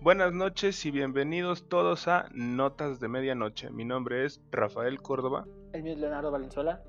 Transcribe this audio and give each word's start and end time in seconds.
Buenas 0.00 0.32
noches 0.32 0.86
y 0.86 0.92
bienvenidos 0.92 1.68
todos 1.68 2.06
a 2.06 2.28
Notas 2.32 3.00
de 3.00 3.08
Medianoche. 3.08 3.68
Mi 3.70 3.84
nombre 3.84 4.24
es 4.24 4.40
Rafael 4.52 5.02
Córdoba. 5.02 5.44
El 5.72 5.82
mío 5.82 5.94
es 5.94 5.98
Leonardo 5.98 6.30
Valenzuela. 6.30 6.84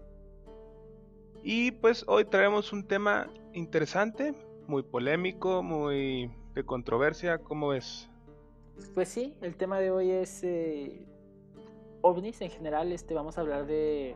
Y 1.41 1.71
pues 1.71 2.05
hoy 2.07 2.25
traemos 2.25 2.71
un 2.71 2.87
tema 2.87 3.27
interesante, 3.53 4.35
muy 4.67 4.83
polémico, 4.83 5.63
muy 5.63 6.31
de 6.53 6.63
controversia. 6.63 7.39
¿Cómo 7.39 7.69
ves? 7.69 8.07
Pues 8.93 9.09
sí, 9.09 9.35
el 9.41 9.55
tema 9.55 9.79
de 9.79 9.89
hoy 9.89 10.11
es 10.11 10.43
eh, 10.43 11.03
ovnis 12.01 12.39
en 12.41 12.51
general. 12.51 12.91
Este, 12.91 13.15
vamos 13.15 13.39
a 13.39 13.41
hablar 13.41 13.65
de, 13.65 14.15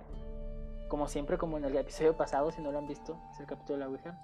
como 0.88 1.08
siempre, 1.08 1.40
como 1.40 1.58
en 1.58 1.66
el 1.66 1.76
episodio 1.76 2.16
pasado, 2.16 2.52
si 2.52 2.62
no 2.62 2.72
lo 2.72 2.78
han 2.78 2.88
visto, 2.88 3.20
es 3.32 3.40
el 3.40 3.48
capítulo 3.48 3.80
de 3.80 3.86
la 3.86 3.90
Ouija. 3.90 4.20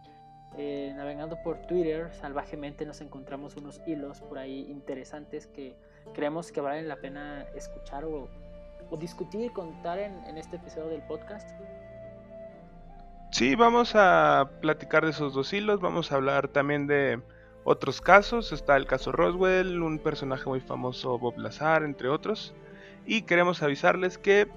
Eh, 0.57 0.91
navegando 0.95 1.37
por 1.43 1.57
Twitter, 1.67 2.11
salvajemente 2.13 2.85
nos 2.85 3.01
encontramos 3.01 3.55
unos 3.55 3.81
hilos 3.85 4.19
por 4.21 4.39
ahí 4.39 4.65
interesantes 4.69 5.47
que 5.47 5.75
creemos 6.13 6.51
que 6.51 6.59
valen 6.59 6.87
la 6.87 6.97
pena 6.97 7.45
escuchar 7.55 8.03
o, 8.03 8.27
o 8.89 8.97
discutir 8.97 9.41
y 9.41 9.49
contar 9.49 9.99
en, 9.99 10.23
en 10.25 10.37
este 10.37 10.55
episodio 10.57 10.87
del 10.87 11.03
podcast. 11.03 11.49
Sí, 13.31 13.55
vamos 13.55 13.91
a 13.93 14.49
platicar 14.59 15.05
de 15.05 15.11
esos 15.11 15.33
dos 15.33 15.53
hilos, 15.53 15.79
vamos 15.79 16.11
a 16.11 16.15
hablar 16.15 16.47
también 16.47 16.87
de 16.87 17.21
otros 17.63 18.01
casos, 18.01 18.51
está 18.51 18.75
el 18.75 18.87
caso 18.87 19.11
Roswell, 19.11 19.83
un 19.83 19.99
personaje 19.99 20.49
muy 20.49 20.59
famoso 20.59 21.19
Bob 21.19 21.37
Lazar, 21.37 21.83
entre 21.83 22.09
otros, 22.09 22.55
y 23.05 23.21
queremos 23.21 23.61
avisarles 23.61 24.17
que 24.17 24.47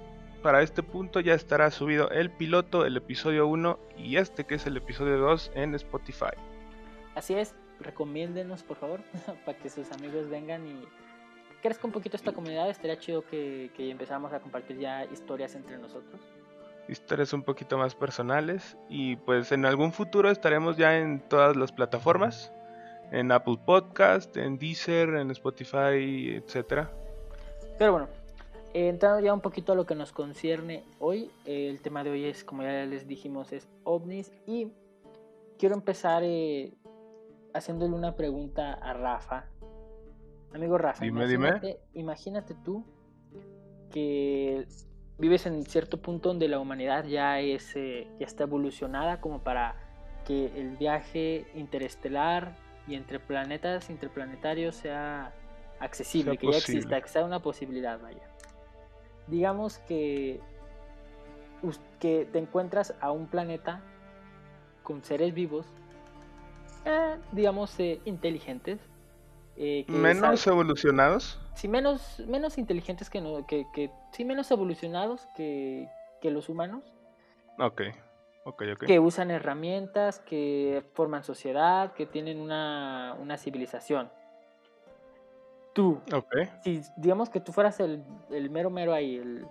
para 0.43 0.61
este 0.61 0.83
punto 0.83 1.21
ya 1.21 1.33
estará 1.33 1.71
subido 1.71 2.11
el 2.11 2.29
piloto, 2.29 2.85
el 2.85 2.97
episodio 2.97 3.47
1 3.47 3.79
y 3.97 4.17
este 4.17 4.43
que 4.43 4.55
es 4.55 4.67
el 4.67 4.77
episodio 4.77 5.17
2 5.17 5.51
en 5.55 5.73
Spotify. 5.73 6.35
Así 7.15 7.33
es, 7.33 7.55
recomiéndenos 7.79 8.61
por 8.61 8.77
favor 8.77 8.99
para 9.45 9.57
que 9.57 9.69
sus 9.69 9.91
amigos 9.93 10.29
vengan 10.29 10.67
y 10.67 10.83
crezca 11.61 11.87
un 11.87 11.93
poquito 11.93 12.17
esta 12.17 12.33
comunidad. 12.33 12.69
Estaría 12.69 12.99
chido 12.99 13.25
que, 13.25 13.71
que 13.75 13.89
empezáramos 13.89 14.33
a 14.33 14.41
compartir 14.41 14.77
ya 14.77 15.05
historias 15.05 15.55
entre 15.55 15.77
nosotros. 15.77 16.21
Historias 16.89 17.31
un 17.31 17.43
poquito 17.43 17.77
más 17.77 17.95
personales 17.95 18.77
y 18.89 19.15
pues 19.15 19.53
en 19.53 19.65
algún 19.65 19.93
futuro 19.93 20.29
estaremos 20.29 20.75
ya 20.75 20.97
en 20.97 21.21
todas 21.21 21.55
las 21.55 21.71
plataformas, 21.71 22.51
en 23.13 23.31
Apple 23.31 23.57
Podcast, 23.65 24.35
en 24.35 24.59
Deezer, 24.59 25.09
en 25.15 25.31
Spotify, 25.31 26.35
etcétera. 26.35 26.91
Pero 27.79 27.93
bueno, 27.93 28.09
eh, 28.73 28.89
entrando 28.89 29.19
ya 29.19 29.33
un 29.33 29.41
poquito 29.41 29.73
a 29.73 29.75
lo 29.75 29.85
que 29.85 29.95
nos 29.95 30.11
concierne 30.11 30.83
hoy, 30.99 31.31
eh, 31.45 31.69
el 31.69 31.81
tema 31.81 32.03
de 32.03 32.11
hoy 32.11 32.25
es, 32.25 32.43
como 32.43 32.63
ya 32.63 32.85
les 32.85 33.07
dijimos, 33.07 33.51
es 33.51 33.67
ovnis 33.83 34.31
y 34.45 34.71
quiero 35.57 35.75
empezar 35.75 36.23
eh, 36.23 36.73
haciéndole 37.53 37.93
una 37.93 38.15
pregunta 38.15 38.73
a 38.73 38.93
Rafa. 38.93 39.45
Amigo 40.53 40.77
Rafa, 40.77 41.03
Dime, 41.03 41.23
imagínate, 41.23 41.67
dime. 41.67 41.79
imagínate 41.93 42.55
tú 42.63 42.85
que 43.91 44.67
vives 45.17 45.45
en 45.45 45.63
cierto 45.63 46.01
punto 46.01 46.29
donde 46.29 46.47
la 46.47 46.59
humanidad 46.59 47.05
ya, 47.05 47.39
es, 47.39 47.75
eh, 47.75 48.07
ya 48.19 48.25
está 48.25 48.43
evolucionada 48.43 49.21
como 49.21 49.43
para 49.43 49.75
que 50.25 50.47
el 50.59 50.77
viaje 50.77 51.45
interestelar 51.55 52.55
y 52.87 52.95
entre 52.95 53.19
planetas 53.19 53.89
interplanetarios 53.89 54.75
sea 54.75 55.33
accesible, 55.79 56.31
Sea 56.31 56.39
que 56.39 56.51
ya 56.51 56.57
exista, 56.57 57.01
que 57.01 57.07
sea 57.07 57.25
una 57.25 57.41
posibilidad, 57.41 57.99
vaya. 57.99 58.32
Digamos 59.27 59.79
que, 59.79 60.39
que 61.99 62.27
te 62.31 62.39
encuentras 62.39 62.93
a 62.99 63.11
un 63.11 63.27
planeta 63.27 63.81
con 64.83 65.03
seres 65.03 65.33
vivos, 65.33 65.65
eh, 66.85 67.17
digamos, 67.31 67.79
eh, 67.79 68.01
inteligentes. 68.05 68.79
eh, 69.55 69.85
que 69.87 69.91
Menos 69.93 70.45
evolucionados. 70.47 71.39
sí, 71.53 71.67
menos, 71.67 72.19
menos 72.27 72.57
inteligentes 72.57 73.09
que, 73.09 73.21
no, 73.21 73.45
que, 73.45 73.65
que 73.73 73.91
sí, 74.11 74.25
menos 74.25 74.49
evolucionados 74.51 75.27
que, 75.35 75.87
que 76.21 76.31
los 76.31 76.49
humanos, 76.49 76.83
Ok, 77.59 77.81
ok, 78.45 78.63
ok. 78.73 78.83
que 78.85 78.99
usan 78.99 79.29
herramientas, 79.29 80.19
que 80.19 80.83
forman 80.95 81.23
sociedad, 81.23 81.93
que 81.93 82.07
tienen 82.07 82.39
una, 82.41 83.15
una 83.19 83.37
civilización. 83.37 84.11
Tú, 85.73 85.99
si 86.63 86.81
digamos 86.97 87.29
que 87.29 87.39
tú 87.39 87.51
fueras 87.51 87.79
el, 87.79 88.03
el 88.29 88.49
mero 88.49 88.69
mero 88.69 88.93
ahí, 88.93 89.15
el 89.15 89.47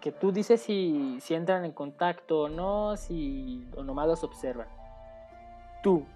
que 0.00 0.12
tú 0.12 0.32
dices 0.32 0.60
si, 0.60 1.18
si 1.20 1.34
entran 1.34 1.64
en 1.64 1.72
contacto 1.72 2.42
o 2.42 2.48
no, 2.48 2.96
si 2.96 3.66
o 3.74 3.82
nomás 3.82 4.06
los 4.06 4.22
observan. 4.22 4.68
Tú, 5.82 6.06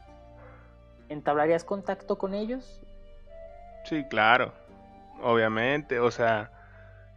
¿entablarías 1.08 1.64
contacto 1.64 2.18
con 2.18 2.34
ellos? 2.34 2.80
Sí, 3.84 4.04
claro. 4.04 4.52
Obviamente. 5.22 6.00
O 6.00 6.10
sea, 6.10 6.50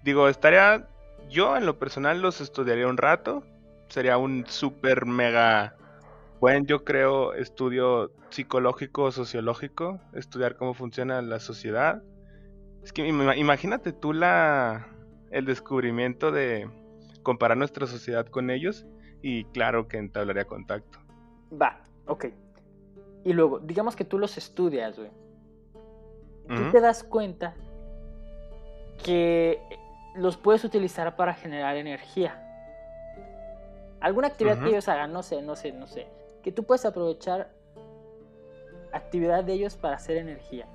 digo, 0.03 0.29
estaría. 0.29 0.85
Yo 1.29 1.57
en 1.57 1.65
lo 1.65 1.79
personal 1.79 2.21
los 2.21 2.41
estudiaría 2.41 2.87
un 2.87 2.97
rato. 2.97 3.43
Sería 3.89 4.17
un 4.17 4.45
súper 4.47 5.05
mega 5.05 5.75
buen, 6.39 6.65
yo 6.65 6.83
creo, 6.83 7.33
estudio 7.33 8.11
psicológico, 8.29 9.11
sociológico. 9.11 9.99
Estudiar 10.13 10.55
cómo 10.57 10.73
funciona 10.73 11.21
la 11.21 11.39
sociedad. 11.39 12.01
Es 12.83 12.93
que 12.93 13.07
ima- 13.07 13.35
imagínate 13.37 13.91
tú 13.93 14.13
la. 14.13 14.87
el 15.31 15.45
descubrimiento 15.45 16.31
de 16.31 16.69
comparar 17.23 17.57
nuestra 17.57 17.87
sociedad 17.87 18.25
con 18.27 18.49
ellos. 18.49 18.85
Y 19.21 19.45
claro 19.45 19.87
que 19.87 19.97
entablaría 19.97 20.45
contacto. 20.45 20.99
Va, 21.59 21.81
ok. 22.05 22.25
Y 23.23 23.33
luego, 23.33 23.59
digamos 23.59 23.95
que 23.95 24.05
tú 24.05 24.19
los 24.19 24.37
estudias, 24.37 24.97
güey. 24.97 25.09
Tú 26.47 26.69
te 26.71 26.79
das 26.79 27.03
cuenta 27.03 27.55
que 29.03 29.59
los 30.15 30.37
puedes 30.37 30.63
utilizar 30.63 31.15
para 31.15 31.33
generar 31.33 31.75
energía. 31.75 32.39
Alguna 33.99 34.27
actividad 34.27 34.59
que 34.61 34.69
ellos 34.69 34.87
hagan, 34.87 35.11
no 35.11 35.23
sé, 35.23 35.41
no 35.41 35.55
sé, 35.55 35.71
no 35.71 35.87
sé. 35.87 36.07
Que 36.45 36.51
tú 36.51 36.63
puedes 36.63 36.85
aprovechar 36.85 37.49
actividad 38.93 39.43
de 39.43 39.53
ellos 39.53 39.77
para 39.77 39.95
hacer 39.95 40.17
energía. 40.17 40.67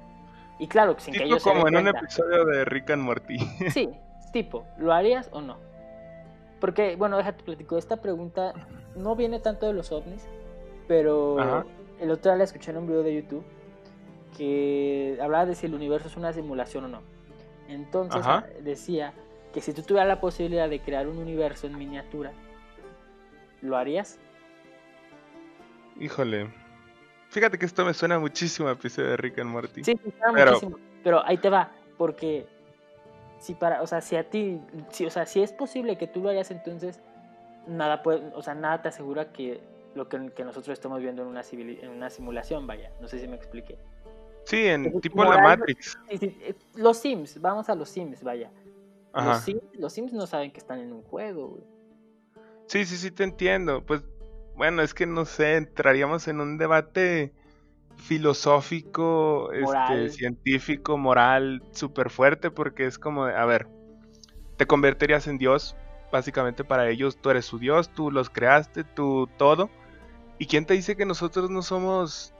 Y 0.59 0.67
claro, 0.67 0.97
sin 0.99 1.15
que 1.15 1.23
ellos 1.23 1.45
se 1.45 1.49
como 1.49 1.67
den 1.67 1.77
en 1.77 1.83
un 1.83 1.97
episodio 1.97 2.45
de 2.45 2.65
Rick 2.65 2.91
and 2.91 3.05
Morty. 3.05 3.39
Sí, 3.71 3.89
tipo, 4.33 4.67
¿lo 4.79 4.93
harías 4.93 5.29
o 5.31 5.41
no? 5.41 5.59
Porque, 6.59 6.97
bueno, 6.97 7.17
déjate 7.19 7.45
platico. 7.45 7.79
Esta 7.79 7.99
pregunta 7.99 8.53
no 8.97 9.15
viene 9.15 9.39
tanto 9.39 9.67
de 9.67 9.73
los 9.73 9.93
ovnis, 9.93 10.27
pero 10.89 11.39
Ajá. 11.39 11.65
el 12.01 12.11
otro 12.11 12.33
día 12.33 12.39
la 12.39 12.45
escuché 12.45 12.73
en 12.73 12.79
un 12.79 12.89
video 12.89 13.05
de 13.05 13.15
YouTube 13.15 13.45
que 14.37 15.21
hablaba 15.23 15.47
de 15.47 15.55
si 15.55 15.67
el 15.67 15.75
universo 15.75 16.09
es 16.09 16.17
una 16.17 16.33
simulación 16.33 16.87
o 16.87 16.89
no. 16.89 17.03
Entonces 17.69 18.23
Ajá. 18.23 18.45
ah, 18.45 18.61
decía 18.61 19.13
que 19.55 19.61
si 19.61 19.73
tú 19.73 19.83
tuvieras 19.83 20.09
la 20.09 20.21
posibilidad 20.21 20.69
de 20.69 20.81
crear 20.81 21.07
un 21.07 21.19
universo 21.19 21.69
en 21.69 21.79
miniatura, 21.79 22.33
¿lo 23.63 23.77
harías? 23.77 24.19
Híjole. 26.01 26.51
Fíjate 27.29 27.59
que 27.59 27.67
esto 27.67 27.85
me 27.85 27.95
suena 27.95 28.19
muchísimo 28.19 28.69
a 28.69 28.73
episodio 28.73 29.11
de 29.11 29.17
Rick 29.17 29.39
and 29.39 29.51
Morty. 29.51 29.85
Sí, 29.85 29.95
claro, 29.97 30.35
Pero- 30.35 30.53
muchísimo. 30.53 30.79
Pero 31.05 31.25
ahí 31.25 31.39
te 31.39 31.49
va, 31.49 31.71
porque 31.97 32.47
si 33.39 33.55
para, 33.55 33.81
o 33.83 33.87
sea, 33.87 34.01
si 34.01 34.17
a 34.17 34.29
ti, 34.29 34.61
si, 34.91 35.07
o 35.07 35.11
sea, 35.11 35.25
si 35.27 35.41
es 35.43 35.53
posible 35.53 35.97
que 35.97 36.07
tú 36.07 36.21
lo 36.21 36.29
harías, 36.29 36.51
entonces 36.51 37.01
nada 37.67 38.03
puede, 38.03 38.31
o 38.35 38.43
sea, 38.43 38.55
nada 38.55 38.83
te 38.83 38.89
asegura 38.89 39.33
que 39.33 39.61
lo 39.95 40.09
que, 40.09 40.31
que 40.35 40.45
nosotros 40.45 40.73
estamos 40.75 41.01
viendo 41.01 41.23
en 41.23 41.29
una 41.29 41.43
civili- 41.43 41.79
en 41.83 41.91
una 41.91 42.11
simulación, 42.11 42.67
vaya. 42.67 42.91
No 43.01 43.09
sé 43.09 43.19
si 43.19 43.29
me 43.29 43.37
expliqué. 43.37 43.79
Sí, 44.45 44.67
en 44.67 44.87
Entonces, 44.87 45.03
tipo 45.03 45.25
la 45.25 45.39
Matrix. 45.41 45.99
Eh, 46.11 46.55
los 46.75 46.99
Sims, 46.99 47.41
vamos 47.41 47.69
a 47.69 47.75
los 47.75 47.89
Sims, 47.89 48.23
vaya. 48.23 48.51
Los. 49.15 49.41
Sims, 49.43 49.63
los 49.75 49.93
Sims 49.93 50.13
no 50.13 50.27
saben 50.27 50.51
que 50.53 50.59
están 50.59 50.81
en 50.81 50.93
un 50.93 51.03
juego, 51.03 51.49
güey. 51.49 51.63
Sí, 52.67 52.85
sí, 52.85 52.97
sí, 52.97 53.11
te 53.11 53.25
entiendo. 53.25 53.83
Pues, 53.85 54.03
bueno, 54.61 54.83
es 54.83 54.93
que 54.93 55.07
no 55.07 55.25
sé, 55.25 55.57
entraríamos 55.57 56.29
en 56.29 56.39
un 56.39 56.59
debate 56.59 57.33
filosófico, 57.97 59.49
Moral. 59.59 60.01
este, 60.01 60.19
científico, 60.19 60.99
moral, 60.99 61.63
súper 61.71 62.11
fuerte, 62.11 62.51
porque 62.51 62.85
es 62.85 62.99
como, 62.99 63.25
a 63.25 63.45
ver, 63.47 63.69
te 64.59 64.67
convertirías 64.67 65.29
en 65.29 65.39
Dios, 65.39 65.77
básicamente 66.13 66.63
para 66.63 66.91
ellos, 66.91 67.17
tú 67.17 67.31
eres 67.31 67.47
su 67.47 67.59
Dios, 67.59 67.89
tú 67.89 68.11
los 68.11 68.29
creaste, 68.29 68.85
tú 68.85 69.31
todo. 69.39 69.71
¿Y 70.37 70.45
quién 70.45 70.67
te 70.67 70.75
dice 70.75 70.95
que 70.95 71.07
nosotros 71.07 71.49
no 71.49 71.63
somos 71.63 72.35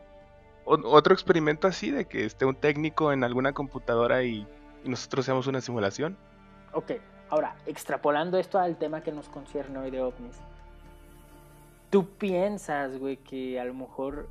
otro 0.67 1.15
experimento 1.15 1.69
así, 1.69 1.91
de 1.91 2.05
que 2.05 2.27
esté 2.27 2.45
un 2.45 2.55
técnico 2.55 3.15
en 3.15 3.25
alguna 3.25 3.55
computadora 3.55 4.25
y, 4.25 4.47
y 4.85 4.89
nosotros 4.91 5.25
seamos 5.25 5.47
una 5.47 5.63
simulación? 5.63 6.19
Ok, 6.75 6.93
ahora, 7.31 7.57
extrapolando 7.65 8.37
esto 8.37 8.59
al 8.59 8.77
tema 8.77 9.03
que 9.03 9.11
nos 9.11 9.31
concierne 9.31 9.79
hoy 9.79 9.91
de 9.91 10.03
ovnis. 10.03 10.37
¿Tú 11.91 12.17
piensas, 12.17 12.99
güey, 12.99 13.17
que 13.19 13.61
a 13.61 13.65
lo 13.65 13.75
mejor 13.75 14.31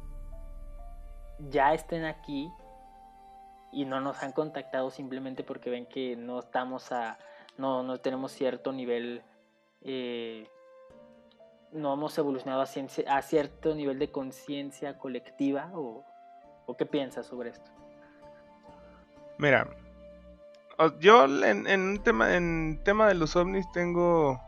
ya 1.49 1.73
estén 1.73 2.05
aquí 2.05 2.49
y 3.71 3.85
no 3.85 3.99
nos 4.01 4.23
han 4.23 4.31
contactado 4.31 4.89
simplemente 4.89 5.43
porque 5.43 5.69
ven 5.69 5.85
que 5.85 6.15
no 6.15 6.39
estamos 6.39 6.91
a... 6.91 7.19
no, 7.57 7.83
no 7.83 7.97
tenemos 7.97 8.31
cierto 8.31 8.71
nivel... 8.71 9.21
eh, 9.81 10.47
no 11.71 11.93
hemos 11.93 12.17
evolucionado 12.17 12.61
a, 12.61 13.15
a 13.15 13.21
cierto 13.21 13.75
nivel 13.75 13.99
de 13.99 14.11
conciencia 14.11 14.97
colectiva 14.97 15.69
o, 15.75 16.03
o 16.65 16.77
qué 16.77 16.85
piensas 16.85 17.27
sobre 17.27 17.51
esto? 17.51 17.69
Mira, 19.37 19.67
yo 20.99 21.25
en, 21.25 21.67
un 21.67 22.03
tema, 22.03 22.35
en 22.35 22.81
tema 22.83 23.07
de 23.07 23.13
los 23.13 23.35
ovnis 23.35 23.71
tengo 23.71 24.41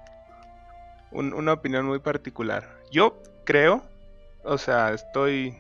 una 1.12 1.54
opinión 1.54 1.86
muy 1.86 2.00
particular. 2.00 2.81
Yo 2.92 3.22
creo, 3.46 3.84
o 4.44 4.58
sea, 4.58 4.94
estoy, 4.94 5.58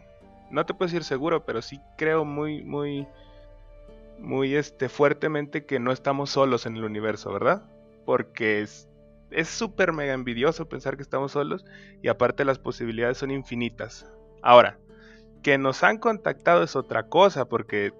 no 0.50 0.66
te 0.66 0.74
puedo 0.74 0.88
decir 0.88 1.04
seguro, 1.04 1.45
pero 1.45 1.62
sí 1.62 1.80
creo 1.98 2.25
muy, 2.25 2.63
muy, 2.63 3.07
muy 4.19 4.56
este, 4.56 4.89
fuertemente 4.89 5.66
que 5.66 5.80
no 5.80 5.92
estamos 5.92 6.30
solos 6.30 6.66
en 6.66 6.75
el 6.75 6.83
universo, 6.83 7.31
¿verdad? 7.31 7.63
Porque 8.06 8.62
es 8.62 8.88
es 9.31 9.48
súper 9.48 9.94
mega 9.94 10.13
envidioso 10.13 10.68
pensar 10.68 10.98
que 10.98 11.04
estamos 11.04 11.31
solos 11.31 11.66
y 12.01 12.10
aparte 12.10 12.45
las 12.45 12.60
posibilidades 12.60 13.18
son 13.18 13.31
infinitas. 13.31 14.06
Ahora, 14.42 14.78
que 15.42 15.57
nos 15.57 15.83
han 15.83 15.98
contactado 15.98 16.63
es 16.63 16.75
otra 16.75 17.07
cosa 17.07 17.45
porque 17.45 17.94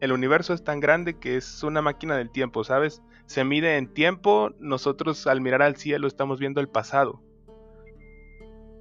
el 0.00 0.12
universo 0.12 0.54
es 0.54 0.64
tan 0.64 0.80
grande 0.80 1.18
que 1.18 1.36
es 1.36 1.62
una 1.62 1.82
máquina 1.82 2.16
del 2.16 2.30
tiempo, 2.30 2.64
¿sabes? 2.64 3.02
Se 3.26 3.44
mide 3.44 3.76
en 3.76 3.92
tiempo, 3.92 4.50
nosotros 4.58 5.26
al 5.26 5.40
mirar 5.40 5.62
al 5.62 5.76
cielo 5.76 6.08
estamos 6.08 6.40
viendo 6.40 6.60
el 6.60 6.68
pasado. 6.68 7.22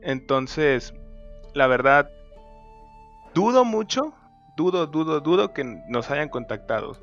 Entonces, 0.01 0.93
la 1.53 1.67
verdad, 1.67 2.09
dudo 3.33 3.65
mucho, 3.65 4.13
dudo, 4.55 4.87
dudo, 4.87 5.19
dudo 5.19 5.53
que 5.53 5.63
nos 5.63 6.09
hayan 6.11 6.29
contactado, 6.29 6.97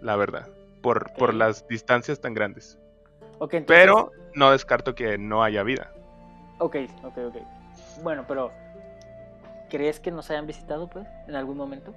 la 0.00 0.16
verdad, 0.16 0.48
por, 0.82 1.12
por 1.14 1.34
las 1.34 1.66
distancias 1.68 2.20
tan 2.20 2.34
grandes. 2.34 2.78
Pero 3.66 4.10
no 4.34 4.50
descarto 4.52 4.94
que 4.94 5.18
no 5.18 5.42
haya 5.42 5.62
vida. 5.62 5.92
Ok, 6.58 6.76
ok, 7.02 7.18
ok. 7.28 7.36
Bueno, 8.02 8.24
pero 8.28 8.52
¿crees 9.68 9.98
que 9.98 10.10
nos 10.10 10.30
hayan 10.30 10.46
visitado, 10.46 10.88
pues, 10.88 11.06
en 11.26 11.34
algún 11.34 11.56
momento? 11.56 11.94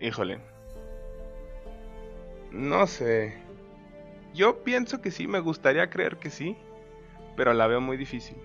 Híjole. 0.00 0.40
No 2.50 2.86
sé. 2.86 3.34
Yo 4.34 4.62
pienso 4.62 5.00
que 5.00 5.10
sí, 5.10 5.26
me 5.26 5.40
gustaría 5.40 5.88
creer 5.88 6.16
que 6.16 6.28
sí, 6.28 6.56
pero 7.36 7.52
la 7.52 7.66
veo 7.66 7.80
muy 7.80 7.96
difícil. 7.96 8.36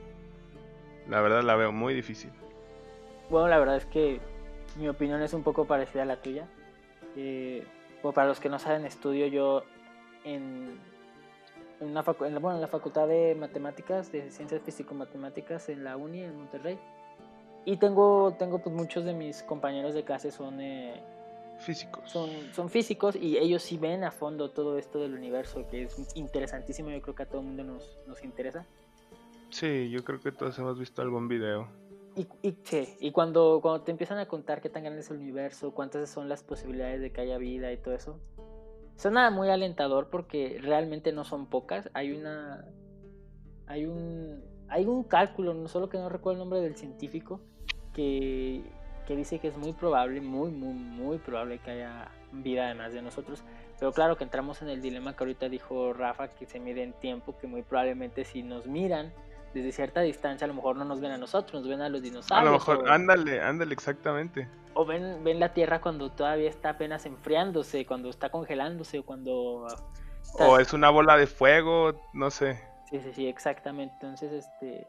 La 1.10 1.22
verdad 1.22 1.44
la 1.44 1.56
veo 1.56 1.72
muy 1.72 1.94
difícil. 1.94 2.32
Bueno, 3.30 3.48
la 3.48 3.60
verdad 3.60 3.78
es 3.78 3.86
que 3.86 4.20
mi 4.78 4.88
opinión 4.88 5.22
es 5.22 5.34
un 5.34 5.44
poco 5.44 5.66
parecida 5.66 6.04
a 6.04 6.06
la 6.06 6.22
tuya. 6.22 6.48
Eh, 7.16 7.66
para 8.14 8.28
los 8.28 8.40
que 8.40 8.50
no 8.50 8.60
saben, 8.60 8.86
estudio 8.86 9.28
yo 9.28 9.64
en, 10.24 10.80
en, 11.80 11.94
la, 11.94 12.02
bueno, 12.02 12.56
en 12.56 12.62
la 12.62 12.68
Facultad 12.68 13.08
de 13.08 13.36
Matemáticas, 13.36 14.12
de 14.12 14.30
Ciencias 14.32 14.62
Físico-Matemáticas 14.62 15.70
en 15.70 15.84
la 15.84 15.98
Uni 15.98 16.22
en 16.22 16.38
Monterrey. 16.38 16.80
Y 17.66 17.78
tengo, 17.78 18.34
tengo 18.40 18.60
pues 18.60 18.74
muchos 18.74 19.04
de 19.04 19.14
mis 19.14 19.44
compañeros 19.44 19.94
de 19.94 20.04
clase 20.04 20.32
son... 20.32 20.62
Eh, 20.62 21.04
físicos. 21.60 22.10
Son, 22.10 22.30
son 22.54 22.70
físicos 22.70 23.16
y 23.16 23.38
ellos 23.38 23.64
sí 23.64 23.78
ven 23.78 24.04
a 24.04 24.12
fondo 24.12 24.52
todo 24.52 24.78
esto 24.78 25.00
del 25.00 25.14
universo, 25.14 25.68
que 25.70 25.84
es 25.84 26.16
interesantísimo, 26.16 26.90
yo 26.90 27.02
creo 27.02 27.16
que 27.16 27.24
a 27.24 27.26
todo 27.28 27.42
el 27.42 27.48
mundo 27.48 27.64
nos, 27.64 27.98
nos 28.08 28.24
interesa. 28.24 28.66
Sí, 29.50 29.90
yo 29.90 30.04
creo 30.04 30.20
que 30.20 30.32
todos 30.32 30.58
hemos 30.60 30.78
visto 30.78 31.02
algún 31.02 31.28
video. 31.28 31.68
Y, 32.16 32.28
y, 32.42 32.58
sí, 32.64 32.96
y 33.00 33.12
cuando, 33.12 33.60
cuando 33.62 33.84
te 33.84 33.92
empiezan 33.92 34.18
a 34.18 34.28
contar 34.28 34.62
qué 34.62 34.70
tan 34.70 34.84
grande 34.84 35.02
es 35.02 35.12
el 35.12 35.18
universo, 35.18 35.72
cuántas 35.72 36.10
son 36.10 36.28
las 36.28 36.44
posibilidades 36.44 37.00
de 37.00 37.12
que 37.12 37.22
haya 37.22 37.38
vida 37.38 37.72
y 37.72 37.78
todo 37.78 37.94
eso, 37.94 38.20
Suena 38.98 39.30
muy 39.30 39.50
alentador 39.50 40.10
porque 40.10 40.58
realmente 40.60 41.14
no 41.14 41.24
son 41.24 41.46
pocas. 41.46 41.90
Hay 41.94 42.12
una. 42.12 42.66
Hay 43.68 43.86
un. 43.86 44.44
Hay 44.70 44.86
un 44.86 45.04
cálculo, 45.04 45.54
no 45.54 45.68
solo 45.70 45.88
que 45.88 45.98
no 45.98 46.10
recuerdo 46.10 46.34
el 46.34 46.40
nombre 46.40 46.60
del 46.60 46.76
científico, 46.76 47.40
que, 47.94 48.64
que 49.08 49.16
dice 49.16 49.40
que 49.40 49.48
es 49.48 49.58
muy 49.58 49.72
probable, 49.72 50.20
muy, 50.20 50.52
muy, 50.52 50.74
muy 50.74 51.18
probable 51.18 51.60
que 51.60 51.72
haya 51.72 52.10
vida 52.34 52.66
además 52.66 52.92
de 52.92 53.02
nosotros. 53.02 53.42
Pero 53.80 53.94
claro 53.94 54.18
que 54.18 54.26
entramos 54.26 54.62
en 54.62 54.70
el 54.70 54.82
dilema 54.82 55.16
que 55.16 55.24
ahorita 55.24 55.48
dijo 55.48 55.94
Rafa, 55.94 56.28
que 56.28 56.46
se 56.46 56.60
mide 56.60 56.84
en 56.84 56.94
tiempo, 56.94 57.38
que 57.38 57.48
muy 57.48 57.62
probablemente 57.62 58.26
si 58.26 58.44
nos 58.44 58.68
miran 58.68 59.14
desde 59.54 59.72
cierta 59.72 60.02
distancia 60.02 60.46
a 60.46 60.48
lo 60.50 60.54
mejor 60.54 60.76
no 60.76 60.84
nos 60.84 61.00
ven 61.00 61.12
a 61.12 61.18
nosotros, 61.18 61.62
nos 61.62 61.70
ven 61.70 61.82
a 61.82 61.90
los 61.90 62.02
dinosaurios. 62.02 62.42
A 62.42 62.44
lo 62.44 62.52
mejor, 62.52 62.92
ándale, 62.92 63.42
ándale, 63.42 63.74
exactamente. 63.74 64.48
O 64.74 64.86
ven, 64.86 65.24
ven 65.24 65.40
la 65.40 65.54
Tierra 65.54 65.80
cuando 65.80 66.12
todavía 66.12 66.50
está 66.50 66.72
apenas 66.72 67.06
enfriándose, 67.06 67.86
cuando 67.86 68.10
está 68.10 68.30
congelándose, 68.30 69.02
cuando... 69.04 69.68
O 70.40 70.60
es 70.60 70.74
una 70.74 70.90
bola 70.90 71.16
de 71.16 71.26
fuego, 71.26 72.00
no 72.14 72.30
sé. 72.30 72.62
Sí, 72.90 73.00
sí, 73.00 73.14
sí, 73.14 73.28
exactamente. 73.28 73.94
Entonces, 74.02 74.34
este... 74.34 74.86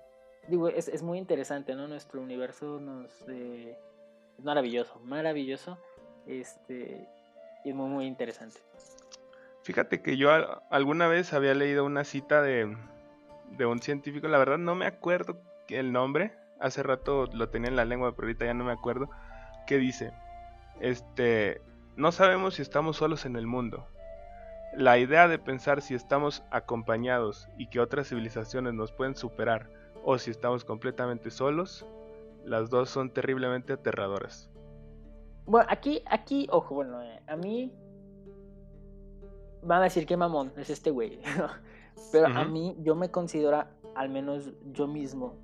Digo, 0.49 0.69
es, 0.69 0.89
es 0.89 1.03
muy 1.03 1.19
interesante, 1.19 1.75
¿no? 1.75 1.87
Nuestro 1.87 2.21
universo 2.21 2.81
nos... 2.81 3.25
Eh, 3.29 3.79
es 4.39 4.45
maravilloso, 4.45 4.99
maravilloso. 5.01 5.79
Este... 6.27 7.09
Y 7.65 7.71
es 7.71 7.75
muy, 7.75 7.89
muy 7.89 8.07
interesante. 8.07 8.61
Fíjate 9.63 10.01
que 10.01 10.17
yo 10.17 10.31
alguna 10.71 11.09
vez 11.09 11.33
había 11.33 11.55
leído 11.55 11.85
una 11.85 12.05
cita 12.05 12.41
de 12.41 12.77
de 13.57 13.67
un 13.67 13.81
científico, 13.81 14.29
la 14.29 14.39
verdad 14.39 14.59
no 14.59 14.75
me 14.75 14.87
acuerdo 14.87 15.41
el 15.69 15.93
nombre, 15.93 16.33
hace 16.61 16.83
rato 16.83 17.27
lo 17.33 17.49
tenía 17.49 17.69
en 17.69 17.77
la 17.77 17.85
lengua, 17.85 18.15
pero 18.15 18.27
ahorita 18.27 18.47
ya 18.47 18.55
no 18.55 18.65
me 18.65 18.73
acuerdo, 18.73 19.11
que 19.67 19.79
dice, 19.79 20.13
este, 20.81 21.61
no 21.97 22.13
sabemos 22.13 22.55
si 22.55 22.63
estamos 22.63 22.97
solos 22.97 23.27
en 23.27 23.37
el 23.37 23.47
mundo. 23.47 23.87
La 24.75 24.99
idea 24.99 25.29
de 25.29 25.39
pensar 25.39 25.83
si 25.83 25.95
estamos 25.95 26.43
acompañados 26.51 27.49
y 27.57 27.69
que 27.69 27.81
otras 27.81 28.09
civilizaciones 28.09 28.75
nos 28.75 28.93
pueden 28.93 29.15
superar 29.15 29.71
o 30.05 30.19
si 30.19 30.31
estamos 30.31 30.65
completamente 30.65 31.31
solos, 31.31 31.87
las 32.49 32.71
dos 32.71 32.91
son 32.91 33.11
terriblemente 33.11 33.75
aterradoras. 33.75 34.51
Bueno, 35.47 35.67
aquí, 35.71 36.03
aquí, 36.07 36.47
ojo, 36.51 36.75
bueno, 36.75 37.03
eh, 37.03 37.21
a 37.27 37.37
mí 37.37 37.73
van 39.63 39.81
a 39.81 39.85
decir 39.85 40.07
que 40.07 40.17
mamón 40.17 40.53
es 40.57 40.71
este 40.71 40.91
güey. 40.91 41.21
Pero 42.13 42.27
a 42.27 42.45
mí, 42.45 42.77
yo 42.81 42.95
me 42.95 43.11
considero, 43.11 43.65
al 43.95 44.09
menos 44.09 44.53
yo 44.73 44.87
mismo, 44.87 45.35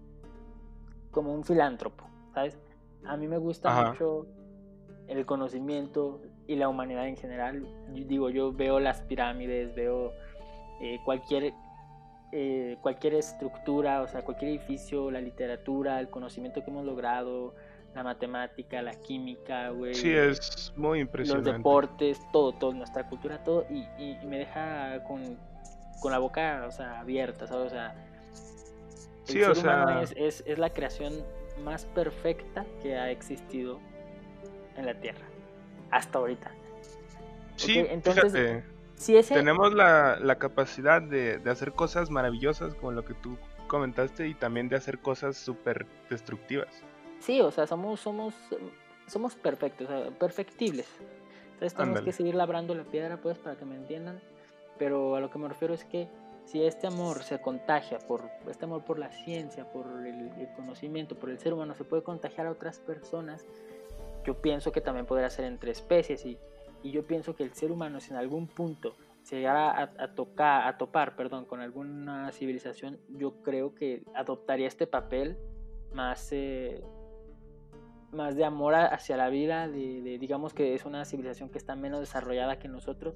como 1.11 1.35
un 1.35 1.45
filántropo, 1.45 2.05
¿sabes? 2.33 2.59
A 3.05 3.17
mí 3.17 3.27
me 3.27 3.39
gusta 3.39 3.91
mucho 3.91 4.27
el 5.09 5.27
conocimiento 5.27 6.21
y 6.47 6.57
la 6.57 6.69
humanidad 6.69 7.07
en 7.07 7.17
general. 7.17 7.67
Yo, 7.93 8.05
digo, 8.05 8.31
yo 8.31 8.53
veo 8.53 8.81
las 8.81 9.03
pirámides, 9.03 9.75
veo 9.75 10.13
eh, 10.81 10.99
cualquier, 11.05 11.53
eh, 12.37 12.77
cualquier 12.83 13.15
estructura, 13.15 14.03
o 14.03 14.09
sea, 14.09 14.23
cualquier 14.23 14.51
edificio, 14.51 15.11
la 15.11 15.21
literatura, 15.21 16.01
el 16.01 16.11
conocimiento 16.11 16.65
que 16.65 16.71
hemos 16.71 16.85
logrado, 16.85 17.55
la 17.95 18.03
matemática, 18.03 18.83
la 18.83 18.95
química, 18.95 19.71
güey. 19.71 19.95
Sí, 19.95 20.11
es 20.13 20.73
muy 20.77 20.99
impresionante. 21.01 21.51
Los 21.51 21.59
deportes, 21.59 22.21
todo, 22.33 22.53
todo, 22.53 22.73
nuestra 22.73 23.09
cultura, 23.09 23.43
todo, 23.45 23.65
y, 23.71 23.87
y 23.99 24.19
me 24.27 24.39
deja 24.39 25.03
con 25.05 25.39
con 26.05 26.13
la 26.13 26.19
boca, 26.19 26.67
o 26.69 26.71
sea, 26.71 27.01
abierta, 27.01 27.47
¿sabes? 27.47 27.69
O 27.69 27.71
sea, 27.71 27.95
el 29.27 29.33
sí, 29.33 29.43
o 29.43 29.55
sea... 29.55 30.03
es, 30.03 30.45
es, 30.47 30.59
la 30.59 30.69
creación 30.69 31.15
más 31.65 31.87
perfecta 31.87 32.67
que 32.83 32.95
ha 32.95 33.11
existido 33.11 33.81
en 34.77 34.85
la 34.85 34.93
Tierra, 35.01 35.25
hasta 35.91 36.19
ahorita. 36.19 36.51
Sí, 37.57 37.79
entonces, 37.79 38.63
si 39.05 39.17
ese... 39.17 39.35
tenemos 39.35 39.75
la, 39.75 40.19
la 40.21 40.37
capacidad 40.37 41.03
de, 41.03 41.39
de, 41.39 41.51
hacer 41.51 41.73
cosas 41.73 42.11
maravillosas 42.11 42.75
como 42.75 42.93
lo 42.93 43.05
que 43.05 43.15
tú 43.15 43.37
comentaste 43.67 44.29
y 44.29 44.35
también 44.35 44.69
de 44.69 44.77
hacer 44.77 44.99
cosas 44.99 45.37
súper 45.37 45.87
destructivas. 46.09 46.83
Sí, 47.21 47.41
o 47.41 47.51
sea, 47.51 47.67
somos, 47.67 48.01
somos, 48.01 48.35
somos 49.07 49.35
perfectos, 49.35 49.89
o 49.89 49.91
sea, 49.91 50.11
perfectibles. 50.19 50.89
Entonces 51.53 51.75
tenemos 51.75 52.01
que 52.01 52.13
seguir 52.13 52.35
labrando 52.35 52.75
la 52.75 52.85
piedra, 52.85 53.19
pues, 53.19 53.39
para 53.39 53.57
que 53.57 53.65
me 53.65 53.77
entiendan. 53.77 54.21
Pero 54.79 55.17
a 55.17 55.21
lo 55.21 55.31
que 55.31 55.39
me 55.39 55.49
refiero 55.49 55.75
es 55.75 55.85
que 55.85 56.09
si 56.45 56.63
este 56.65 56.87
amor 56.87 57.23
se 57.23 57.41
contagia 57.41 57.99
por 57.99 58.29
este 58.49 58.65
amor 58.65 58.85
por 58.85 58.99
la 58.99 59.11
ciencia, 59.11 59.65
por 59.71 59.87
el, 60.07 60.49
conocimiento, 60.57 61.15
por 61.15 61.31
el 61.31 61.39
ser 61.39 61.53
humano, 61.53 61.75
se 61.75 61.85
puede 61.85 62.03
contagiar 62.03 62.47
a 62.47 62.51
otras 62.51 62.81
personas, 62.81 63.47
yo 64.25 64.41
pienso 64.41 64.73
que 64.73 64.81
también 64.81 65.07
podría 65.07 65.31
ser 65.31 65.45
entre 65.45 65.71
especies 65.71 66.25
y, 66.27 66.39
y 66.85 66.93
yo 66.93 67.05
pienso 67.07 67.35
que 67.35 67.43
el 67.43 67.53
ser 67.55 67.73
humano 67.73 67.99
si 67.99 68.11
en 68.11 68.19
algún 68.19 68.47
punto 68.47 68.95
se 69.23 69.37
llegara 69.37 69.91
a, 69.99 70.15
tocar, 70.15 70.69
a 70.69 70.77
topar, 70.77 71.17
perdón, 71.17 71.47
con 71.47 71.63
alguna 71.63 72.31
civilización, 72.31 72.99
yo 73.09 73.43
creo 73.43 73.75
que 73.75 74.03
adoptaría 74.15 74.69
este 74.69 74.87
papel 74.87 75.39
más, 75.95 76.29
eh, 76.31 76.85
más 78.13 78.37
de 78.37 78.45
amor 78.45 78.75
hacia 78.75 79.17
la 79.17 79.31
vida, 79.31 79.67
de, 79.67 80.19
digamos 80.21 80.53
que 80.53 80.75
es 80.75 80.85
una 80.85 81.07
civilización 81.07 81.49
que 81.49 81.57
está 81.57 81.75
menos 81.75 82.01
desarrollada 82.01 82.59
que 82.59 82.69
nosotros 82.69 83.15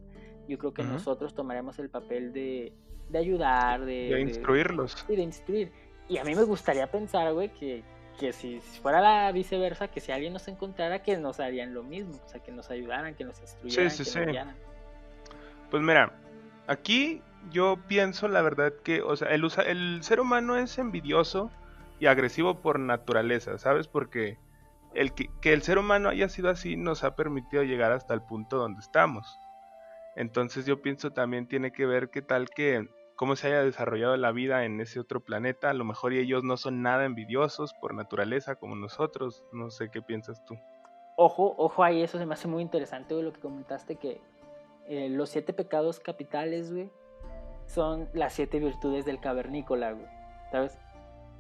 yo 0.49 0.57
creo 0.57 0.73
que 0.73 0.83
nosotros 0.83 1.35
tomaremos 1.35 1.79
el 1.79 1.91
papel 1.91 2.33
de, 2.33 2.73
de 3.11 3.19
ayudar, 3.19 3.85
de, 3.85 4.09
de 4.09 4.21
instruirlos. 4.23 5.05
Y 5.11 5.17
de 5.17 5.23
instruir. 5.23 5.71
Y 6.09 6.17
a 6.17 6.25
mí 6.25 6.35
me 6.35 6.45
gustaría 6.45 6.91
pensar, 6.91 7.35
güey, 7.35 7.53
que, 7.53 7.85
que 8.19 8.33
si 8.33 8.61
fuera 8.61 9.01
la 9.01 9.33
viceversa, 9.33 9.89
que 9.89 10.01
si 10.01 10.13
alguien 10.13 10.33
nos 10.33 10.49
encontrara, 10.49 11.03
que 11.03 11.17
nos 11.17 11.41
harían 11.41 11.73
lo 11.73 11.83
mismo, 11.83 12.21
o 12.25 12.29
sea, 12.29 12.43
que 12.43 12.53
nos 12.53 12.71
ayudaran, 12.71 13.15
que 13.15 13.25
nos 13.25 13.41
instruyeran, 13.41 13.91
sí, 13.91 14.05
sí, 14.05 14.21
que 14.21 14.33
sí. 14.33 14.39
Pues 15.71 15.83
mira, 15.83 16.13
aquí 16.67 17.23
yo 17.51 17.79
pienso 17.87 18.29
la 18.29 18.43
verdad 18.43 18.73
que, 18.83 19.03
o 19.03 19.17
sea, 19.17 19.29
el, 19.29 19.45
el 19.67 20.03
ser 20.03 20.21
humano 20.21 20.57
es 20.57 20.79
envidioso 20.79 21.51
y 22.01 22.07
agresivo 22.07 22.61
por 22.61 22.79
naturaleza, 22.79 23.57
¿sabes? 23.59 23.89
Porque 23.89 24.39
el 24.95 25.15
que, 25.15 25.31
que 25.41 25.53
el 25.53 25.63
ser 25.63 25.79
humano 25.79 26.09
haya 26.09 26.29
sido 26.29 26.51
así 26.51 26.77
nos 26.77 27.05
ha 27.05 27.15
permitido 27.15 27.63
llegar 27.63 27.93
hasta 27.93 28.15
el 28.15 28.23
punto 28.23 28.59
donde 28.59 28.81
estamos. 28.81 29.39
Entonces 30.17 30.67
yo 30.67 30.83
pienso 30.83 31.13
también 31.13 31.47
tiene 31.47 31.73
que 31.73 31.87
ver 31.87 32.11
qué 32.11 32.23
tal 32.23 32.49
que 32.51 32.89
cómo 33.19 33.35
se 33.35 33.49
haya 33.49 33.65
desarrollado 33.65 34.17
la 34.17 34.31
vida 34.31 34.65
en 34.65 34.81
ese 34.81 35.01
otro 35.01 35.19
planeta. 35.19 35.71
A 35.71 35.75
lo 35.75 35.85
mejor 35.85 36.13
ellos 36.13 36.45
no 36.45 36.57
son 36.57 36.83
nada 36.83 37.05
envidiosos 37.05 37.75
por 37.75 37.93
naturaleza 37.93 38.55
como 38.55 38.77
nosotros. 38.77 39.45
No 39.53 39.71
sé 39.71 39.91
qué 39.91 40.01
piensas 40.01 40.45
tú. 40.45 40.57
Ojo, 41.17 41.53
ojo 41.59 41.83
ahí, 41.83 42.01
eso 42.01 42.17
se 42.17 42.27
me 42.27 42.35
hace 42.35 42.47
muy 42.47 42.63
interesante, 42.63 43.15
güey, 43.15 43.27
lo 43.27 43.33
que 43.33 43.41
comentaste, 43.41 43.97
que 43.97 44.21
eh, 44.87 45.09
los 45.09 45.31
siete 45.31 45.53
pecados 45.53 45.99
capitales, 45.99 46.73
güey, 46.73 46.93
son 47.67 48.09
las 48.13 48.35
siete 48.35 48.61
virtudes 48.61 49.05
del 49.05 49.19
cavernícola, 49.19 49.91
güey. 49.91 50.07
¿Sabes? 50.53 50.79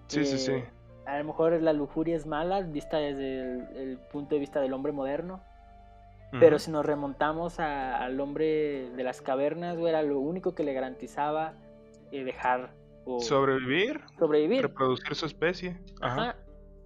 Sí, 0.09 0.25
sí, 0.25 0.37
sí. 0.37 0.53
Eh, 0.55 0.69
a 1.07 1.17
lo 1.19 1.25
mejor 1.27 1.63
la 1.63 1.73
lujuria 1.73 2.17
es 2.17 2.27
mala, 2.27 2.61
vista 2.63 2.97
desde 2.97 3.43
el, 3.81 3.99
punto 4.11 4.35
de 4.35 4.41
vista 4.41 4.61
del 4.61 4.73
hombre 4.73 4.91
moderno. 4.91 5.41
Pero 6.41 6.59
si 6.59 6.73
nos 6.73 6.85
remontamos 6.85 7.59
al 7.61 8.21
hombre 8.21 8.91
de 8.91 9.03
las 9.03 9.23
cavernas, 9.23 9.79
güey, 9.79 9.91
era 9.91 10.03
lo 10.03 10.19
único 10.19 10.55
que 10.55 10.65
le 10.65 10.75
garantizaba 10.75 11.55
eh, 12.12 12.25
dejar 12.25 12.75
sobrevivir, 13.21 14.00
sobrevivir, 14.19 14.62
reproducir 14.62 15.15
su 15.15 15.27
especie. 15.27 15.79
Ajá. 16.00 16.37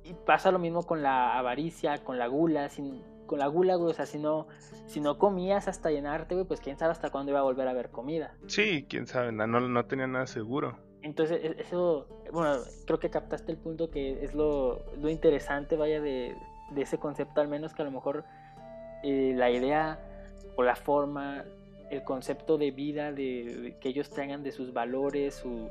Y 0.05 0.15
pasa 0.15 0.51
lo 0.51 0.59
mismo 0.59 0.83
con 0.83 1.03
la 1.03 1.39
avaricia, 1.39 2.03
con 2.03 2.19
la 2.19 2.27
gula, 2.27 2.69
sin, 2.69 3.03
con 3.27 3.39
la 3.39 3.47
gula, 3.47 3.77
güey, 3.77 3.91
o 3.91 3.95
sea, 3.95 4.07
si 4.07 4.19
no, 4.19 4.49
si 4.87 5.01
no 5.01 5.19
comías 5.19 5.69
hasta 5.69 5.91
llenarte, 5.91 6.35
güey, 6.35 6.47
pues 6.47 6.61
quién 6.61 6.77
sabe 6.77 6.93
hasta 6.93 7.11
cuándo 7.11 7.31
iba 7.31 7.41
a 7.41 7.45
volver 7.45 7.69
a 7.69 7.71
haber 7.71 7.91
comida. 7.91 8.35
Sí, 8.47 8.87
quién 8.89 9.07
sabe, 9.07 9.33
no, 9.33 9.47
no 9.47 9.87
tenía 9.87 10.07
nada 10.07 10.27
seguro. 10.27 10.77
Entonces, 11.03 11.41
e, 11.43 11.61
eso, 11.61 12.07
bueno, 12.33 12.57
creo 12.87 12.99
que 12.99 13.11
captaste 13.11 13.53
el 13.53 13.59
punto 13.59 13.91
que 13.91 14.25
es 14.25 14.35
lo, 14.35 14.85
lo 14.97 15.09
interesante, 15.09 15.77
vaya, 15.77 16.01
de, 16.01 16.37
de, 16.73 16.83
ese 16.83 16.99
concepto, 16.99 17.41
al 17.41 17.49
menos 17.49 17.75
que 17.75 17.83
a 17.83 17.85
lo 17.85 17.91
mejor 17.91 18.25
eh, 19.03 19.35
la 19.37 19.51
idea 19.51 19.99
o 20.57 20.63
la 20.63 20.77
forma 20.77 21.45
el 21.93 22.03
concepto 22.03 22.57
de 22.57 22.71
vida 22.71 23.13
de, 23.13 23.77
que 23.81 23.91
ellos 23.91 24.09
tengan 24.11 24.43
de 24.43 24.51
sus 24.51 24.73
valores, 24.73 25.35
su, 25.35 25.69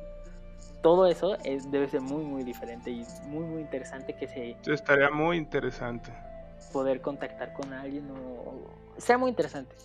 todo 0.82 1.08
eso 1.08 1.36
es, 1.44 1.70
debe 1.72 1.90
ser 1.90 2.02
muy, 2.02 2.24
muy 2.24 2.44
diferente 2.44 2.92
y 2.92 3.04
muy, 3.26 3.44
muy 3.44 3.62
interesante 3.62 4.16
que 4.16 4.28
se... 4.28 4.56
Estaría 4.72 5.10
muy 5.10 5.38
interesante. 5.38 6.14
Poder 6.72 7.02
contactar 7.02 7.54
con 7.54 7.74
alguien 7.74 8.10
o... 8.12 8.70
Sea 8.98 9.18
muy 9.18 9.30
interesante. 9.30 9.76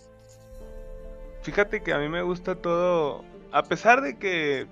Fíjate 1.41 1.81
que 1.81 1.93
a 1.93 1.97
mí 1.97 2.07
me 2.07 2.21
gusta 2.21 2.55
todo, 2.55 3.23
a 3.51 3.63
pesar 3.63 4.01
de 4.01 4.17
que 4.17 4.67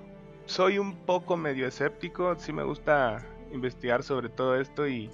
soy 0.45 0.77
un 0.77 0.95
poco 0.95 1.35
medio 1.35 1.67
escéptico, 1.67 2.35
sí 2.35 2.53
me 2.53 2.63
gusta 2.63 3.25
investigar 3.51 4.03
sobre 4.03 4.29
todo 4.29 4.55
esto 4.59 4.87
y... 4.87 5.09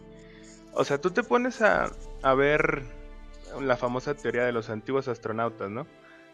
O 0.74 0.84
sea, 0.84 1.00
tú 1.00 1.12
te 1.12 1.24
pones 1.24 1.62
a, 1.62 1.92
a 2.24 2.34
ver 2.34 2.84
la 3.62 3.76
famosa 3.76 4.16
teoría 4.16 4.44
de 4.44 4.54
los 4.54 4.70
antiguos 4.70 5.08
astronautas, 5.08 5.70
¿no? 5.70 5.86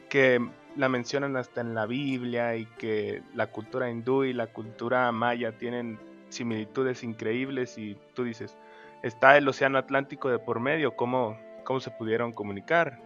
Que 0.09 0.45
la 0.75 0.89
mencionan 0.89 1.35
hasta 1.37 1.61
en 1.61 1.73
la 1.73 1.85
Biblia 1.85 2.55
y 2.55 2.65
que 2.77 3.23
la 3.33 3.47
cultura 3.47 3.89
hindú 3.89 4.23
y 4.23 4.33
la 4.33 4.47
cultura 4.47 5.11
maya 5.11 5.57
tienen 5.57 5.99
similitudes 6.29 7.03
increíbles 7.03 7.77
y 7.77 7.97
tú 8.13 8.23
dices, 8.23 8.57
está 9.03 9.37
el 9.37 9.47
océano 9.47 9.77
Atlántico 9.77 10.29
de 10.29 10.39
por 10.39 10.59
medio, 10.59 10.95
¿cómo, 10.95 11.39
cómo 11.63 11.79
se 11.79 11.91
pudieron 11.91 12.31
comunicar? 12.31 12.99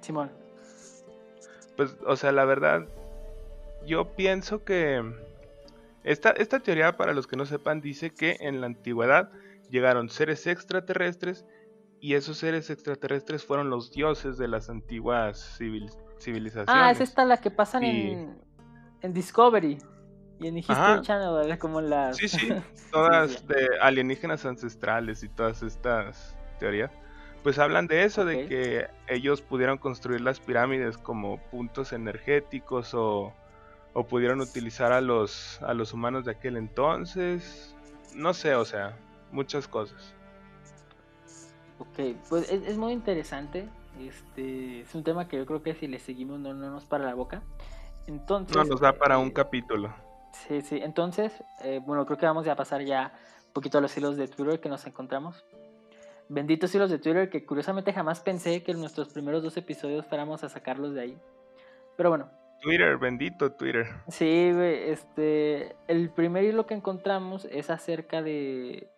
Simón. 0.00 0.30
Pues, 1.76 1.96
o 2.06 2.16
sea, 2.16 2.32
la 2.32 2.44
verdad, 2.44 2.86
yo 3.86 4.14
pienso 4.14 4.64
que 4.64 5.02
esta, 6.04 6.30
esta 6.30 6.60
teoría, 6.60 6.96
para 6.96 7.12
los 7.12 7.26
que 7.26 7.36
no 7.36 7.46
sepan, 7.46 7.80
dice 7.80 8.10
que 8.10 8.36
en 8.40 8.60
la 8.60 8.66
antigüedad 8.66 9.30
llegaron 9.70 10.08
seres 10.08 10.46
extraterrestres 10.46 11.44
y 12.00 12.14
esos 12.14 12.38
seres 12.38 12.70
extraterrestres 12.70 13.44
fueron 13.44 13.68
los 13.70 13.92
dioses 13.92 14.38
de 14.38 14.48
las 14.48 14.70
antiguas 14.70 15.58
civilizaciones. 16.18 16.68
Ah, 16.68 16.90
es 16.90 17.00
esta 17.00 17.24
la 17.24 17.36
que 17.38 17.50
pasan 17.50 17.84
en, 17.84 18.40
Discovery 19.02 19.78
y 20.38 20.46
en 20.46 20.58
History 20.58 21.02
Channel, 21.02 21.58
como 21.58 21.80
las... 21.80 22.16
Sí, 22.18 22.28
sí, 22.28 22.52
todas 22.90 23.46
de 23.46 23.68
alienígenas 23.82 24.46
ancestrales 24.46 25.22
y 25.22 25.28
todas 25.28 25.62
estas 25.62 26.36
teorías. 26.58 26.90
Pues 27.42 27.58
hablan 27.58 27.86
de 27.86 28.04
eso, 28.04 28.24
de 28.24 28.46
que 28.46 28.86
ellos 29.08 29.40
pudieron 29.40 29.78
construir 29.78 30.20
las 30.20 30.40
pirámides 30.40 30.98
como 30.98 31.38
puntos 31.50 31.92
energéticos 31.92 32.92
o, 32.92 33.32
o 33.94 34.06
pudieron 34.06 34.40
utilizar 34.40 34.92
a 34.92 35.00
los, 35.00 35.60
a 35.62 35.72
los 35.72 35.94
humanos 35.94 36.26
de 36.26 36.32
aquel 36.32 36.56
entonces. 36.58 37.74
No 38.14 38.34
sé, 38.34 38.54
o 38.54 38.64
sea, 38.66 38.98
muchas 39.32 39.68
cosas. 39.68 40.14
Ok, 41.80 42.14
pues 42.28 42.50
es, 42.50 42.76
muy 42.76 42.92
interesante. 42.92 43.66
Este 43.98 44.82
es 44.82 44.94
un 44.94 45.02
tema 45.02 45.26
que 45.26 45.38
yo 45.38 45.46
creo 45.46 45.62
que 45.62 45.74
si 45.74 45.86
le 45.86 45.98
seguimos 45.98 46.38
no, 46.38 46.52
nos 46.52 46.84
para 46.84 47.04
la 47.06 47.14
boca. 47.14 47.42
Entonces. 48.06 48.54
No 48.54 48.64
nos 48.64 48.80
da 48.80 48.92
para 48.92 49.16
un 49.16 49.28
eh, 49.28 49.32
capítulo. 49.32 49.92
Sí, 50.46 50.60
sí. 50.60 50.78
Entonces, 50.82 51.32
eh, 51.62 51.80
bueno, 51.82 52.04
creo 52.04 52.18
que 52.18 52.26
vamos 52.26 52.46
a 52.46 52.54
pasar 52.54 52.82
ya 52.82 53.14
un 53.46 53.52
poquito 53.54 53.78
a 53.78 53.80
los 53.80 53.96
hilos 53.96 54.18
de 54.18 54.28
Twitter 54.28 54.60
que 54.60 54.68
nos 54.68 54.86
encontramos. 54.86 55.42
Benditos 56.28 56.74
hilos 56.74 56.90
de 56.90 56.98
Twitter 56.98 57.30
que 57.30 57.46
curiosamente 57.46 57.94
jamás 57.94 58.20
pensé 58.20 58.62
que 58.62 58.72
en 58.72 58.80
nuestros 58.80 59.08
primeros 59.08 59.42
dos 59.42 59.56
episodios 59.56 60.04
fuéramos 60.04 60.44
a 60.44 60.50
sacarlos 60.50 60.92
de 60.92 61.00
ahí. 61.00 61.18
Pero 61.96 62.10
bueno. 62.10 62.30
Twitter, 62.60 62.98
bendito 62.98 63.52
Twitter. 63.52 63.86
Sí, 64.08 64.52
este, 64.54 65.74
el 65.88 66.10
primer 66.10 66.44
hilo 66.44 66.66
que 66.66 66.74
encontramos 66.74 67.46
es 67.46 67.70
acerca 67.70 68.20
de 68.20 68.90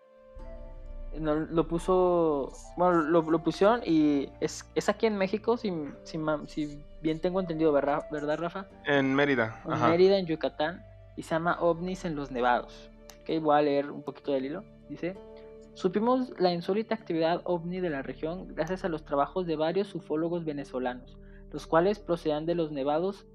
lo 1.21 1.69
puso, 1.69 2.53
bueno, 2.77 3.03
lo, 3.03 3.43
pusieron 3.43 3.83
y 3.85 4.31
es, 4.41 4.65
es, 4.75 4.89
aquí 4.89 5.07
en 5.07 5.17
México, 5.19 5.57
si, 5.57 5.73
si, 6.05 6.83
bien 7.03 7.21
tengo 7.21 7.41
entendido, 7.41 7.73
¿verdad, 7.73 8.07
¿verdad 8.11 8.39
Rafa? 8.39 8.67
En 8.87 9.15
Mérida. 9.15 9.61
En 9.67 9.91
Mérida, 9.91 10.19
en 10.19 10.27
Yucatán, 10.27 10.83
y 11.17 11.23
se 11.23 11.35
llama 11.35 11.59
OVNIs 11.61 12.05
en 12.05 12.17
los 12.17 12.31
Nevados. 12.31 12.91
Okay, 13.23 13.39
voy 13.39 13.57
a 13.57 13.63
leer 13.63 13.91
un 13.91 14.03
poquito 14.03 14.33
del 14.33 14.47
hilo. 14.47 14.65
Dice, 14.89 15.17
supimos 15.75 16.33
la 16.41 16.53
insólita 16.53 16.95
actividad 16.95 17.43
OVNI 17.45 17.81
de 17.81 17.91
la 17.91 18.03
región 18.03 18.55
gracias 18.55 18.85
a 18.85 18.89
los 18.89 19.05
trabajos 19.05 19.47
de 19.47 19.57
varios 19.57 19.95
ufólogos 19.95 20.45
venezolanos, 20.45 21.19
los 21.53 21.67
cuales 21.67 21.99
procedían 21.99 22.47
de 22.47 22.55
los 22.55 22.73
Nevados, 22.73 23.27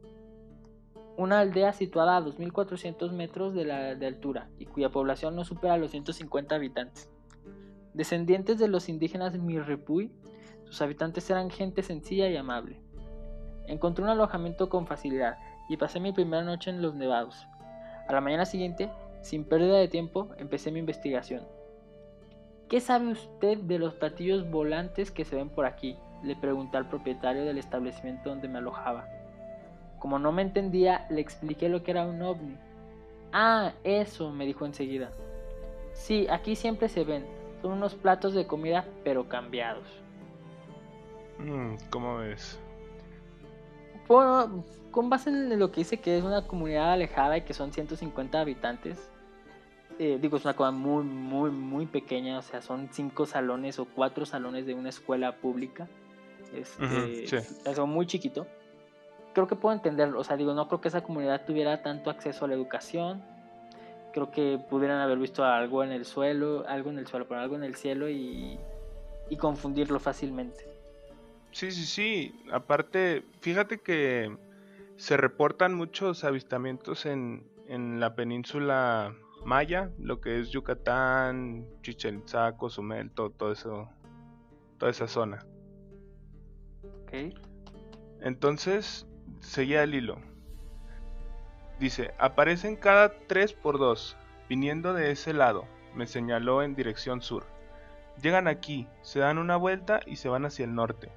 una 1.15 1.39
aldea 1.39 1.73
situada 1.73 2.17
a 2.17 2.21
2.400 2.21 3.11
metros 3.11 3.53
de, 3.53 3.65
la, 3.65 3.95
de 3.95 4.05
altura 4.05 4.49
y 4.59 4.65
cuya 4.65 4.89
población 4.89 5.35
no 5.35 5.45
supera 5.45 5.77
los 5.77 5.91
150 5.91 6.55
habitantes. 6.55 7.09
Descendientes 7.97 8.59
de 8.59 8.67
los 8.67 8.89
indígenas 8.89 9.39
Mirripuy, 9.39 10.11
sus 10.65 10.83
habitantes 10.83 11.27
eran 11.31 11.49
gente 11.49 11.81
sencilla 11.81 12.29
y 12.29 12.37
amable. 12.37 12.79
Encontré 13.65 14.03
un 14.03 14.11
alojamiento 14.11 14.69
con 14.69 14.85
facilidad 14.85 15.39
y 15.67 15.77
pasé 15.77 15.99
mi 15.99 16.11
primera 16.11 16.43
noche 16.43 16.69
en 16.69 16.83
los 16.83 16.93
nevados. 16.93 17.47
A 18.07 18.13
la 18.13 18.21
mañana 18.21 18.45
siguiente, 18.45 18.91
sin 19.23 19.45
pérdida 19.45 19.77
de 19.77 19.87
tiempo, 19.87 20.29
empecé 20.37 20.71
mi 20.71 20.77
investigación. 20.77 21.41
¿Qué 22.69 22.81
sabe 22.81 23.07
usted 23.07 23.57
de 23.61 23.79
los 23.79 23.95
platillos 23.95 24.47
volantes 24.47 25.09
que 25.09 25.25
se 25.25 25.35
ven 25.35 25.49
por 25.49 25.65
aquí? 25.65 25.97
Le 26.21 26.35
pregunté 26.35 26.77
al 26.77 26.89
propietario 26.89 27.45
del 27.45 27.57
establecimiento 27.57 28.29
donde 28.29 28.47
me 28.47 28.59
alojaba. 28.59 29.07
Como 29.97 30.19
no 30.19 30.31
me 30.31 30.43
entendía, 30.43 31.07
le 31.09 31.21
expliqué 31.21 31.67
lo 31.67 31.81
que 31.81 31.89
era 31.89 32.05
un 32.05 32.21
ovni. 32.21 32.59
Ah, 33.33 33.73
eso, 33.83 34.31
me 34.31 34.45
dijo 34.45 34.67
enseguida. 34.67 35.09
Sí, 35.93 36.27
aquí 36.29 36.55
siempre 36.55 36.89
se 36.89 37.03
ven, 37.03 37.25
son 37.61 37.73
unos 37.73 37.95
platos 37.95 38.33
de 38.33 38.47
comida, 38.47 38.85
pero 39.03 39.27
cambiados. 39.27 39.85
Mm, 41.39 41.75
¿Cómo 41.89 42.17
ves? 42.17 42.59
Bueno, 44.07 44.63
con 44.91 45.09
base 45.09 45.29
en 45.29 45.59
lo 45.59 45.71
que 45.71 45.81
dice 45.81 45.97
que 45.99 46.17
es 46.17 46.23
una 46.23 46.47
comunidad 46.47 46.93
alejada 46.93 47.37
y 47.37 47.41
que 47.41 47.53
son 47.53 47.71
150 47.73 48.39
habitantes, 48.39 49.11
eh, 49.99 50.19
digo, 50.21 50.37
es 50.37 50.45
una 50.45 50.55
cosa 50.55 50.71
muy, 50.71 51.03
muy, 51.03 51.49
muy 51.49 51.87
pequeña, 51.87 52.37
o 52.37 52.41
sea, 52.41 52.61
son 52.61 52.89
cinco 52.91 53.25
salones 53.25 53.79
o 53.79 53.85
cuatro 53.85 54.25
salones 54.25 54.65
de 54.65 54.75
una 54.75 54.89
escuela 54.89 55.37
pública. 55.37 55.87
Este, 56.53 57.23
Es 57.23 57.67
algo 57.67 57.87
muy 57.87 58.05
chiquito. 58.05 58.47
Creo 59.33 59.47
que 59.47 59.55
puedo 59.55 59.75
entenderlo, 59.75 60.19
o 60.19 60.23
sea, 60.23 60.37
digo, 60.37 60.53
no 60.53 60.67
creo 60.67 60.81
que 60.81 60.87
esa 60.87 61.01
comunidad 61.01 61.45
tuviera 61.45 61.81
tanto 61.81 62.09
acceso 62.09 62.45
a 62.45 62.47
la 62.47 62.53
educación, 62.53 63.23
creo 64.17 64.31
que 64.31 64.59
pudieran 64.67 64.99
haber 64.99 65.19
visto 65.19 65.43
algo 65.45 65.83
en 65.83 65.91
el 65.91 66.03
suelo, 66.03 66.65
algo 66.67 66.89
en 66.89 66.97
el 66.97 67.05
suelo, 67.05 67.27
pero 67.27 67.39
algo 67.39 67.55
en 67.55 67.63
el 67.63 67.75
cielo 67.75 68.09
y, 68.09 68.57
confundirlo 69.37 69.99
fácilmente. 69.99 70.65
Sí, 71.51 71.69
sí, 71.69 71.85
sí. 71.85 72.45
Aparte, 72.51 73.23
fíjate 73.41 73.79
que 73.79 74.35
se 74.95 75.17
reportan 75.17 75.75
muchos 75.75 76.23
avistamientos 76.23 77.05
en, 77.05 77.47
en 77.67 77.99
la 77.99 78.15
península 78.15 79.15
Maya, 79.45 79.91
lo 79.99 80.19
que 80.19 80.39
es 80.39 80.49
Yucatán, 80.49 81.67
Chichen 81.83 82.19
Itza, 82.19 82.53
Cozumel, 82.57 83.11
todo, 83.11 83.29
todo 83.29 83.51
eso, 83.51 83.87
toda 84.79 84.89
esa 84.89 85.07
zona. 85.07 85.45
Ok. 87.03 87.35
Entonces, 88.21 89.05
seguía 89.41 89.83
el 89.83 89.93
hilo. 89.93 90.17
Dice, 91.79 92.13
aparecen 92.17 92.75
cada 92.75 93.13
3 93.27 93.53
por 93.53 93.77
2, 93.77 94.17
viniendo 94.49 94.93
de 94.93 95.11
ese 95.11 95.33
lado, 95.33 95.65
me 95.93 96.07
señaló 96.07 96.63
en 96.63 96.75
dirección 96.75 97.21
sur. 97.21 97.45
Llegan 98.21 98.47
aquí, 98.47 98.87
se 99.01 99.19
dan 99.19 99.37
una 99.37 99.57
vuelta 99.57 99.99
y 100.05 100.15
se 100.15 100.29
van 100.29 100.45
hacia 100.45 100.65
el 100.65 100.73
norte. 100.73 101.11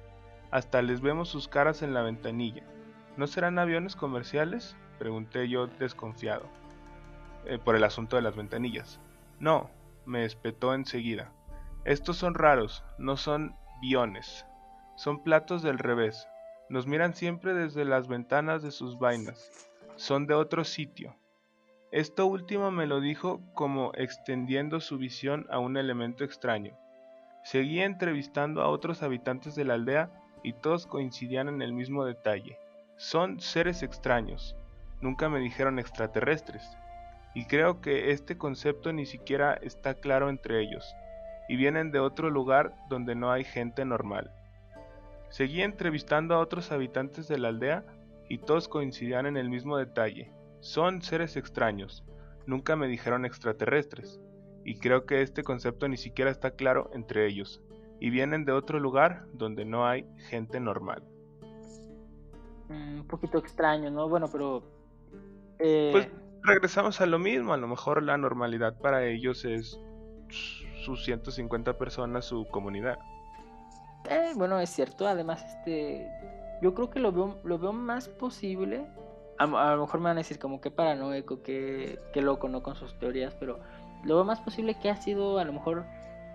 Hasta 0.51 0.81
les 0.81 1.01
vemos 1.01 1.29
sus 1.29 1.47
caras 1.47 1.81
en 1.81 1.93
la 1.93 2.01
ventanilla. 2.01 2.63
¿No 3.17 3.25
serán 3.25 3.57
aviones 3.57 3.95
comerciales? 3.95 4.75
Pregunté 4.99 5.49
yo 5.49 5.67
desconfiado. 5.67 6.47
Eh, 7.45 7.57
por 7.57 7.75
el 7.75 7.83
asunto 7.83 8.17
de 8.17 8.21
las 8.21 8.35
ventanillas. 8.35 8.99
No, 9.39 9.71
me 10.05 10.25
espetó 10.25 10.75
enseguida. 10.75 11.31
Estos 11.85 12.17
son 12.17 12.35
raros, 12.35 12.83
no 12.99 13.17
son 13.17 13.55
biones. 13.81 14.45
Son 14.95 15.23
platos 15.23 15.63
del 15.63 15.79
revés. 15.79 16.27
Nos 16.69 16.85
miran 16.85 17.15
siempre 17.15 17.55
desde 17.55 17.83
las 17.83 18.07
ventanas 18.07 18.61
de 18.61 18.69
sus 18.69 18.99
vainas. 18.99 19.49
Son 19.95 20.25
de 20.25 20.33
otro 20.33 20.63
sitio. 20.63 21.15
Esto 21.91 22.25
último 22.25 22.71
me 22.71 22.87
lo 22.87 23.01
dijo 23.01 23.41
como 23.53 23.91
extendiendo 23.95 24.79
su 24.79 24.97
visión 24.97 25.45
a 25.49 25.59
un 25.59 25.77
elemento 25.77 26.23
extraño. 26.23 26.77
Seguía 27.43 27.85
entrevistando 27.85 28.61
a 28.61 28.69
otros 28.69 29.03
habitantes 29.03 29.55
de 29.55 29.65
la 29.65 29.73
aldea 29.73 30.11
y 30.43 30.53
todos 30.53 30.87
coincidían 30.87 31.49
en 31.49 31.61
el 31.61 31.73
mismo 31.73 32.05
detalle. 32.05 32.57
Son 32.97 33.39
seres 33.39 33.83
extraños. 33.83 34.55
Nunca 35.01 35.27
me 35.27 35.39
dijeron 35.39 35.79
extraterrestres. 35.79 36.77
Y 37.33 37.45
creo 37.45 37.81
que 37.81 38.11
este 38.11 38.37
concepto 38.37 38.93
ni 38.93 39.05
siquiera 39.05 39.53
está 39.55 39.95
claro 39.95 40.29
entre 40.29 40.61
ellos. 40.61 40.95
Y 41.49 41.57
vienen 41.57 41.91
de 41.91 41.99
otro 41.99 42.29
lugar 42.29 42.73
donde 42.89 43.15
no 43.15 43.31
hay 43.31 43.43
gente 43.43 43.85
normal. 43.85 44.31
Seguí 45.29 45.61
entrevistando 45.61 46.35
a 46.35 46.39
otros 46.39 46.71
habitantes 46.71 47.27
de 47.27 47.37
la 47.39 47.49
aldea 47.49 47.83
y 48.31 48.37
todos 48.37 48.69
coincidían 48.69 49.25
en 49.25 49.35
el 49.35 49.49
mismo 49.49 49.75
detalle. 49.75 50.31
Son 50.61 51.01
seres 51.01 51.35
extraños. 51.35 52.05
Nunca 52.45 52.77
me 52.77 52.87
dijeron 52.87 53.25
extraterrestres. 53.25 54.21
Y 54.63 54.79
creo 54.79 55.05
que 55.05 55.21
este 55.21 55.43
concepto 55.43 55.89
ni 55.89 55.97
siquiera 55.97 56.31
está 56.31 56.51
claro 56.51 56.89
entre 56.93 57.27
ellos. 57.27 57.61
Y 57.99 58.09
vienen 58.09 58.45
de 58.45 58.53
otro 58.53 58.79
lugar 58.79 59.25
donde 59.33 59.65
no 59.65 59.85
hay 59.85 60.05
gente 60.29 60.61
normal. 60.61 61.03
Mm, 62.69 63.01
un 63.01 63.07
poquito 63.07 63.37
extraño, 63.37 63.91
¿no? 63.91 64.07
Bueno, 64.07 64.29
pero... 64.31 64.63
Eh, 65.59 65.89
pues 65.91 66.07
regresamos 66.41 67.01
a 67.01 67.07
lo 67.07 67.19
mismo, 67.19 67.51
a 67.51 67.57
lo 67.57 67.67
mejor 67.67 68.01
la 68.01 68.17
normalidad 68.17 68.79
para 68.79 69.05
ellos 69.07 69.43
es 69.43 69.77
sus 70.85 71.03
150 71.03 71.77
personas, 71.77 72.23
su 72.23 72.47
comunidad. 72.47 72.97
Eh, 74.09 74.31
bueno, 74.37 74.57
es 74.61 74.69
cierto, 74.69 75.05
además, 75.05 75.43
este, 75.43 76.09
yo 76.61 76.73
creo 76.73 76.89
que 76.89 76.99
lo 76.99 77.11
veo, 77.11 77.37
lo 77.43 77.59
veo 77.59 77.73
más 77.73 78.07
posible, 78.07 78.85
a, 79.37 79.45
lo 79.47 79.81
mejor 79.81 79.99
me 79.99 80.05
van 80.05 80.17
a 80.17 80.21
decir 80.21 80.37
como 80.39 80.61
que 80.61 80.69
paranoico, 80.69 81.41
que, 81.41 81.99
que 82.13 82.21
loco, 82.21 82.47
¿no? 82.47 82.61
Con 82.61 82.75
sus 82.75 82.97
teorías, 82.99 83.35
pero 83.39 83.59
lo 84.03 84.15
veo 84.15 84.23
más 84.23 84.39
posible 84.39 84.75
que 84.79 84.89
ha 84.89 84.95
sido 84.95 85.39
a 85.39 85.43
lo 85.43 85.53
mejor 85.53 85.85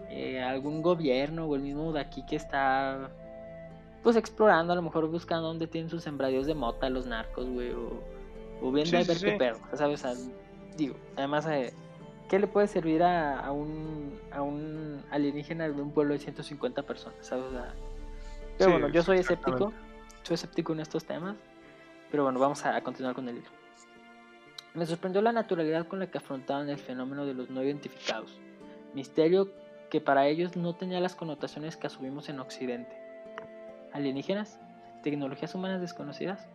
eh, 0.08 0.42
algún 0.42 0.82
gobierno 0.82 1.46
o 1.46 1.54
el 1.56 1.62
mismo 1.62 1.92
de 1.92 2.00
aquí 2.00 2.24
que 2.26 2.36
está 2.36 3.10
pues 4.02 4.14
explorando, 4.14 4.72
a 4.72 4.76
lo 4.76 4.82
mejor 4.82 5.08
buscando 5.08 5.48
dónde 5.48 5.66
tienen 5.66 5.90
sus 5.90 6.04
sembradíos 6.04 6.46
de 6.46 6.54
mota 6.54 6.88
los 6.90 7.06
narcos, 7.06 7.48
güey, 7.48 7.72
o, 7.72 8.00
o 8.62 8.70
viendo 8.70 8.96
a 8.98 9.02
ver 9.02 9.18
qué 9.18 9.32
perro, 9.32 9.58
¿sabes? 9.74 10.04
digo, 10.76 10.94
además, 11.16 11.44
eh, 11.46 11.72
¿qué 12.28 12.38
le 12.38 12.46
puede 12.46 12.68
servir 12.68 13.02
a, 13.02 13.50
un, 13.50 14.16
a 14.30 14.42
un 14.42 15.02
alienígena 15.10 15.68
de 15.68 15.82
un 15.82 15.90
pueblo 15.90 16.12
de 16.12 16.20
150 16.20 16.82
personas, 16.82 17.26
¿sabes? 17.26 17.46
pero 18.58 18.70
bueno, 18.70 18.88
yo 18.90 19.02
soy 19.02 19.18
escéptico, 19.18 19.72
soy 20.26 20.34
escéptico 20.34 20.72
en 20.72 20.80
estos 20.80 21.04
temas, 21.04 21.36
pero 22.10 22.24
bueno, 22.24 22.40
vamos 22.40 22.64
a, 22.66 22.80
continuar 22.82 23.14
con 23.14 23.28
el 23.28 23.36
hilo. 23.36 23.48
Me 24.74 24.84
sorprendió 24.84 25.22
la 25.22 25.30
naturalidad 25.30 25.86
con 25.86 26.00
la 26.00 26.10
que 26.10 26.18
afrontaban 26.18 26.68
el 26.68 26.78
fenómeno 26.78 27.24
de 27.26 27.34
los 27.34 27.48
no 27.48 27.62
identificados, 27.62 28.36
misterio 28.92 29.50
que 29.88 30.00
para 30.00 30.26
ellos 30.26 30.56
no 30.56 30.74
tenía 30.74 30.98
las 30.98 31.14
connotaciones 31.14 31.76
que 31.76 31.86
asumimos 31.86 32.28
en 32.28 32.40
Occidente 32.40 32.96
alienígenas, 33.92 34.58
tecnologías 35.02 35.54
humanas 35.54 35.80
desconocidas. 35.80 36.46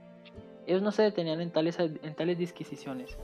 Ellos 0.67 0.81
no 0.81 0.91
se 0.91 1.01
detenían 1.01 1.41
en 1.41 1.49
tales, 1.49 1.79
en 1.79 2.13
tales 2.13 2.37
disquisiciones, 2.37 3.17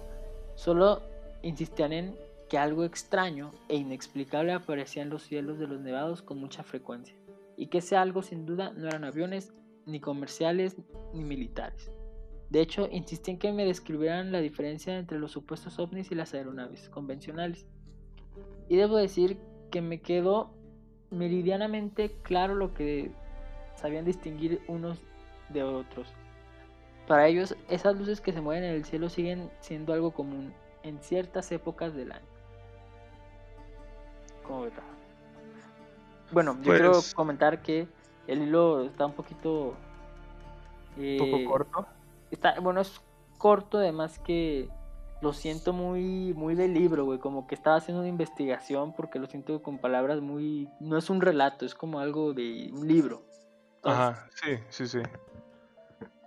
solo 0.56 1.04
insistían 1.44 1.92
en 1.92 2.16
que 2.50 2.58
algo 2.58 2.86
extraño 2.86 3.52
e 3.68 3.76
inexplicable 3.76 4.54
aparecía 4.54 5.04
en 5.04 5.10
los 5.10 5.24
cielos 5.24 5.60
de 5.60 5.68
los 5.68 5.82
nevados 5.82 6.22
con 6.22 6.40
mucha 6.40 6.64
frecuencia, 6.64 7.16
y 7.58 7.68
que 7.68 7.80
ese 7.80 7.98
algo 7.98 8.24
sin 8.24 8.46
duda 8.46 8.72
no 8.76 8.88
eran 8.88 9.04
aviones, 9.04 9.54
ni 9.88 10.00
comerciales, 10.00 10.78
ni 11.14 11.24
militares. 11.24 11.92
De 12.50 12.62
hecho, 12.62 12.88
insistían 12.92 13.38
que 13.38 13.52
me 13.52 13.66
describieran 13.66 14.32
la 14.32 14.40
diferencia 14.40 14.98
entre 14.98 15.20
los 15.20 15.32
supuestos 15.32 15.80
ovnis 15.80 16.12
y 16.12 16.16
las 16.16 16.34
aeronaves 16.34 16.90
convencionales. 16.90 17.66
Y 18.70 18.78
debo 18.78 18.98
decir 18.98 19.38
que 19.72 19.82
me 19.82 20.02
quedó 20.02 20.54
meridianamente 21.10 22.12
claro 22.22 22.56
lo 22.56 22.74
que 22.74 23.12
sabían 23.76 24.06
distinguir 24.06 24.62
unos 24.68 25.00
de 25.50 25.64
otros. 25.64 26.08
Para 27.08 27.28
ellos, 27.28 27.56
esas 27.70 27.98
luces 27.98 28.22
que 28.22 28.34
se 28.34 28.42
mueven 28.42 28.64
en 28.64 28.76
el 28.76 28.86
cielo 28.86 29.10
siguen 29.10 29.50
siendo 29.60 29.94
algo 29.94 30.12
común 30.12 30.54
en 30.84 31.02
ciertas 31.02 31.52
épocas 31.52 31.94
del 31.96 32.12
año. 32.12 32.26
¿Cómo 34.44 34.64
ves? 34.64 34.74
Bueno, 36.32 36.58
yo 36.62 36.74
quiero 36.74 36.92
pues 36.92 37.14
comentar 37.14 37.62
que 37.62 37.88
el 38.28 38.44
hilo 38.44 38.84
está 38.84 39.06
un 39.06 39.14
poquito. 39.14 39.76
¿Un 40.98 41.18
poco 41.18 41.38
eh, 41.38 41.46
corto? 41.46 41.88
Está, 42.32 42.60
bueno, 42.60 42.82
es 42.82 43.02
corto, 43.38 43.78
además 43.78 44.20
que 44.20 44.70
lo 45.22 45.34
siento 45.34 45.74
muy, 45.74 46.34
muy 46.34 46.56
de 46.56 46.68
libro, 46.68 47.06
güey. 47.06 47.20
Como 47.20 47.48
que 47.48 47.56
estaba 47.56 47.78
haciendo 47.78 48.02
una 48.02 48.10
investigación 48.10 48.94
porque 48.94 49.20
lo 49.20 49.28
siento 49.28 49.62
con 49.62 49.80
palabras 49.80 50.22
muy. 50.22 50.70
No 50.80 50.98
es 50.98 51.10
un 51.10 51.22
relato, 51.22 51.66
es 51.66 51.76
como 51.76 52.00
algo 52.00 52.34
de 52.34 52.70
un 52.74 52.88
libro. 52.88 53.24
Ajá, 53.84 54.28
sí, 54.36 54.60
sí, 54.70 54.88
sí. 54.88 55.02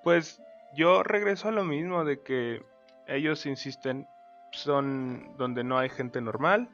Pues 0.02 0.40
yo 0.74 1.02
regreso 1.02 1.48
a 1.48 1.52
lo 1.52 1.64
mismo 1.64 2.04
de 2.04 2.20
que 2.20 2.64
ellos 3.06 3.44
insisten 3.46 4.06
son 4.52 5.36
donde 5.36 5.64
no 5.64 5.78
hay 5.78 5.88
gente 5.88 6.20
normal. 6.20 6.68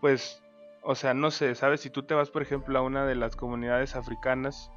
Pues, 0.00 0.42
o 0.90 0.94
sea, 0.94 1.12
no 1.12 1.30
sé, 1.30 1.54
¿sabes? 1.54 1.82
Si 1.82 1.90
tú 1.90 2.04
te 2.04 2.14
vas, 2.14 2.30
por 2.30 2.40
ejemplo, 2.40 2.78
a 2.78 2.80
una 2.80 3.04
de 3.04 3.14
las 3.14 3.36
comunidades 3.36 3.94
africanas 3.94 4.70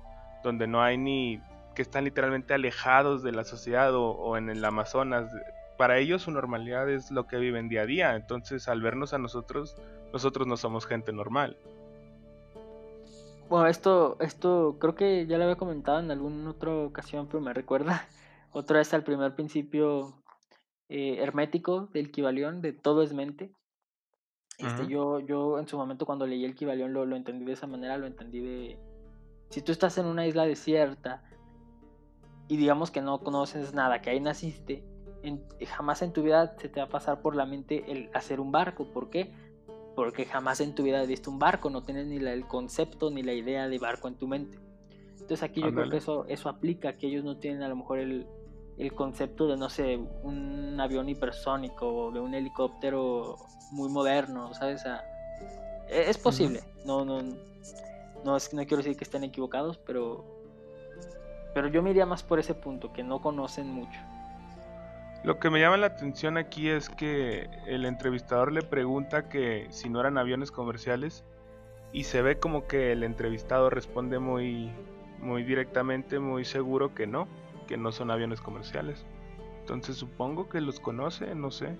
donde 0.44 0.68
no 0.68 0.84
hay 0.84 0.98
ni 0.98 1.42
que 1.74 1.82
están 1.82 2.04
literalmente 2.04 2.54
alejados 2.54 3.24
de 3.24 3.32
la 3.32 3.46
sociedad 3.46 3.94
o, 3.96 4.36
en 4.36 4.50
el 4.50 4.66
Amazonas, 4.66 5.32
para 5.78 6.00
ellos 6.00 6.24
su 6.24 6.32
normalidad 6.32 6.90
es 6.90 7.12
lo 7.12 7.28
que 7.28 7.38
viven 7.38 7.70
día 7.70 7.84
a 7.84 7.86
día. 7.86 8.16
Entonces, 8.18 8.68
al 8.68 8.82
vernos 8.82 9.14
a 9.14 9.20
nosotros, 9.20 9.78
nosotros 10.12 10.48
no 10.48 10.58
somos 10.58 10.86
gente 10.86 11.14
normal. 11.14 11.56
Bueno, 13.48 13.68
esto, 13.68 14.18
esto 14.20 14.76
creo 14.82 14.96
que 14.96 15.26
ya 15.28 15.38
lo 15.38 15.46
había 15.46 15.56
comentado 15.56 16.02
en 16.02 16.12
alguna 16.12 16.50
otra 16.50 16.74
ocasión, 16.74 17.28
pero 17.28 17.40
me 17.40 17.54
recuerda 17.54 18.06
otra 18.52 18.80
vez 18.80 18.94
al 18.94 19.06
primer 19.06 19.34
principio 19.34 20.22
eh, 20.90 21.20
hermético 21.20 21.88
del 21.94 22.12
Kibalión, 22.12 22.62
de 22.62 22.74
todo 22.74 23.02
es 23.02 23.14
mente. 23.14 23.54
Este, 24.66 24.88
yo, 24.88 25.20
yo 25.20 25.60
en 25.60 25.68
su 25.68 25.78
momento 25.78 26.06
cuando 26.06 26.28
leí 26.28 26.46
el 26.46 26.56
Kibalión 26.56 26.94
lo, 26.94 27.06
lo 27.06 27.16
entendí 27.16 27.46
de 27.46 27.54
esa 27.54 27.68
manera, 27.68 27.98
lo 27.98 28.08
entendí 28.08 28.40
de... 28.40 28.78
Si 29.50 29.62
tú 29.62 29.72
estás 29.72 29.98
en 29.98 30.06
una 30.06 30.26
isla 30.26 30.46
desierta 30.46 31.24
y 32.48 32.58
digamos 32.58 32.92
que 32.92 33.02
no 33.02 33.20
conoces 33.20 33.74
nada, 33.74 34.02
que 34.02 34.10
ahí 34.10 34.20
naciste, 34.20 34.84
jamás 35.68 36.02
en 36.02 36.14
tu 36.14 36.24
vida 36.24 36.56
se 36.58 36.70
te 36.70 36.80
va 36.80 36.86
a 36.86 36.90
pasar 36.90 37.22
por 37.22 37.36
la 37.36 37.46
mente 37.46 37.92
el 37.92 38.10
hacer 38.14 38.40
un 38.40 38.52
barco. 38.52 38.86
¿Por 38.86 39.10
qué? 39.10 39.32
porque 39.96 40.26
jamás 40.26 40.62
en 40.62 40.74
tu 40.74 40.84
vida 40.84 41.02
has 41.02 41.08
visto 41.08 41.30
un 41.30 41.40
barco, 41.40 41.70
no 41.70 41.84
tienes 41.84 42.08
ni 42.08 42.18
el 42.18 42.48
concepto 42.48 43.12
ni 43.12 43.24
la 43.24 43.34
idea 43.34 43.68
de 43.68 43.78
barco 43.78 44.08
en 44.08 44.16
tu 44.16 44.28
mente. 44.28 44.58
Entonces 45.14 45.44
aquí 45.44 45.62
yo 45.62 45.72
creo 45.74 45.90
que 45.90 45.98
eso, 45.98 46.26
eso 46.28 46.50
aplica, 46.50 46.98
que 46.98 47.08
ellos 47.08 47.24
no 47.24 47.38
tienen 47.38 47.62
a 47.62 47.68
lo 47.68 47.76
mejor 47.76 48.00
el, 48.00 48.26
concepto 48.90 49.48
de, 49.48 49.58
no 49.58 49.70
sé, 49.70 50.00
un 50.24 50.80
avión 50.80 51.08
hipersónico 51.08 51.88
o 51.88 52.12
de 52.12 52.20
un 52.20 52.34
helicóptero 52.34 53.38
muy 53.72 53.90
moderno, 53.90 54.54
¿sabes? 54.54 54.84
E, 55.88 56.10
es 56.10 56.18
posible, 56.18 56.62
no, 56.86 57.06
no, 57.06 57.22
no, 58.24 58.36
es, 58.36 58.54
no 58.54 58.66
quiero 58.66 58.78
decir 58.78 58.98
que 58.98 59.04
estén 59.04 59.24
equivocados, 59.24 59.78
pero, 59.78 60.26
pero 61.54 61.68
yo 61.68 61.84
me 61.84 61.92
iría 61.92 62.06
más 62.06 62.24
por 62.24 62.40
ese 62.40 62.56
punto, 62.56 62.92
que 62.92 63.04
no 63.04 63.22
conocen 63.22 63.68
mucho. 63.68 64.00
Lo 65.24 65.38
que 65.38 65.52
me 65.52 65.60
llama 65.60 65.78
la 65.78 65.88
atención 65.88 66.38
aquí 66.38 66.70
es 66.70 66.90
que 66.90 67.48
el 67.68 67.86
entrevistador 67.86 68.52
le 68.52 68.64
pregunta 68.64 69.30
que 69.30 69.68
si 69.70 69.88
no 69.88 70.00
eran 70.00 70.18
aviones 70.18 70.50
comerciales 70.50 71.24
y 71.94 72.06
se 72.06 72.24
ve 72.24 72.40
como 72.40 72.66
que 72.66 72.92
el 72.92 73.04
entrevistado 73.04 73.70
responde 73.70 74.18
muy 74.18 74.72
muy 75.22 75.44
directamente, 75.44 76.20
muy 76.20 76.44
seguro 76.46 76.94
que 76.94 77.08
no, 77.08 77.28
que 77.72 77.78
no 77.78 77.94
son 77.94 78.12
aviones 78.12 78.42
comerciales. 78.42 79.06
Entonces 79.62 79.96
supongo 79.96 80.50
que 80.50 80.60
los 80.60 80.82
conoce, 80.82 81.34
no 81.36 81.52
sé. 81.52 81.78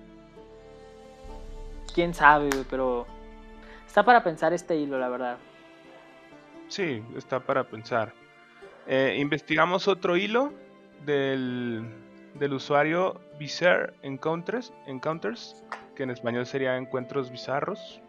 Quién 1.94 2.14
sabe, 2.14 2.48
pero 2.70 3.06
está 3.86 4.02
para 4.02 4.24
pensar 4.24 4.54
este 4.54 4.74
hilo, 4.74 4.98
la 4.98 5.10
verdad. 5.10 5.36
Sí, 6.68 7.04
está 7.14 7.40
para 7.40 7.64
pensar. 7.64 8.14
Eh, 8.86 9.18
investigamos 9.18 9.86
otro 9.86 10.16
hilo 10.16 10.54
del 11.04 11.84
del 12.36 12.54
usuario 12.54 13.20
Bizarre 13.38 13.92
Encounters, 14.00 14.72
Encounters, 14.86 15.62
que 15.94 16.04
en 16.04 16.10
español 16.10 16.46
sería 16.46 16.78
Encuentros 16.78 17.30
Bizarros. 17.30 18.00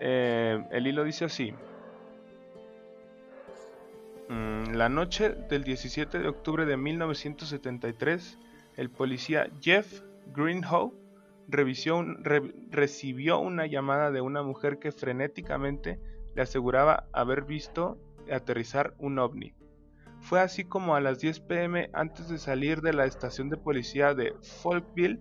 eh, 0.00 0.64
el 0.70 0.86
hilo 0.86 1.04
dice 1.04 1.26
así. 1.26 1.52
Mm, 4.28 4.74
la 4.74 4.88
noche 4.88 5.30
del 5.30 5.64
17 5.64 6.18
de 6.18 6.28
octubre 6.28 6.66
de 6.66 6.76
1973, 6.76 8.38
el 8.76 8.90
policía 8.90 9.48
Jeff 9.60 10.02
Greenhow 10.34 10.94
recibió 11.48 13.38
una 13.38 13.66
llamada 13.66 14.10
de 14.10 14.20
una 14.20 14.42
mujer 14.42 14.78
que 14.78 14.92
frenéticamente 14.92 15.98
le 16.34 16.42
aseguraba 16.42 17.08
haber 17.12 17.44
visto 17.44 17.98
aterrizar 18.30 18.94
un 18.98 19.18
ovni. 19.18 19.54
Fue 20.20 20.40
así 20.40 20.64
como 20.64 20.94
a 20.94 21.00
las 21.00 21.20
10 21.20 21.40
pm 21.40 21.88
antes 21.94 22.28
de 22.28 22.38
salir 22.38 22.82
de 22.82 22.92
la 22.92 23.06
estación 23.06 23.48
de 23.48 23.56
policía 23.56 24.14
de 24.14 24.34
Folkville, 24.60 25.20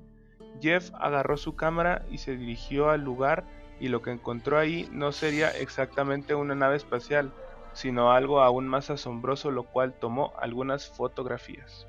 Jeff 0.61 0.91
agarró 0.95 1.37
su 1.37 1.55
cámara 1.55 2.05
y 2.11 2.17
se 2.17 2.35
dirigió 2.35 2.89
al 2.89 3.01
lugar 3.01 3.45
y 3.79 3.87
lo 3.87 4.01
que 4.01 4.11
encontró 4.11 4.57
ahí 4.57 4.89
no 4.91 5.11
sería 5.11 5.49
exactamente 5.51 6.35
una 6.35 6.55
nave 6.55 6.75
espacial, 6.75 7.31
sino 7.77 8.11
algo 8.11 8.41
aún 8.41 8.67
más 8.67 8.89
asombroso, 8.89 9.51
lo 9.51 9.61
cual 9.61 9.93
tomó 9.93 10.33
algunas 10.39 10.89
fotografías. 10.89 11.85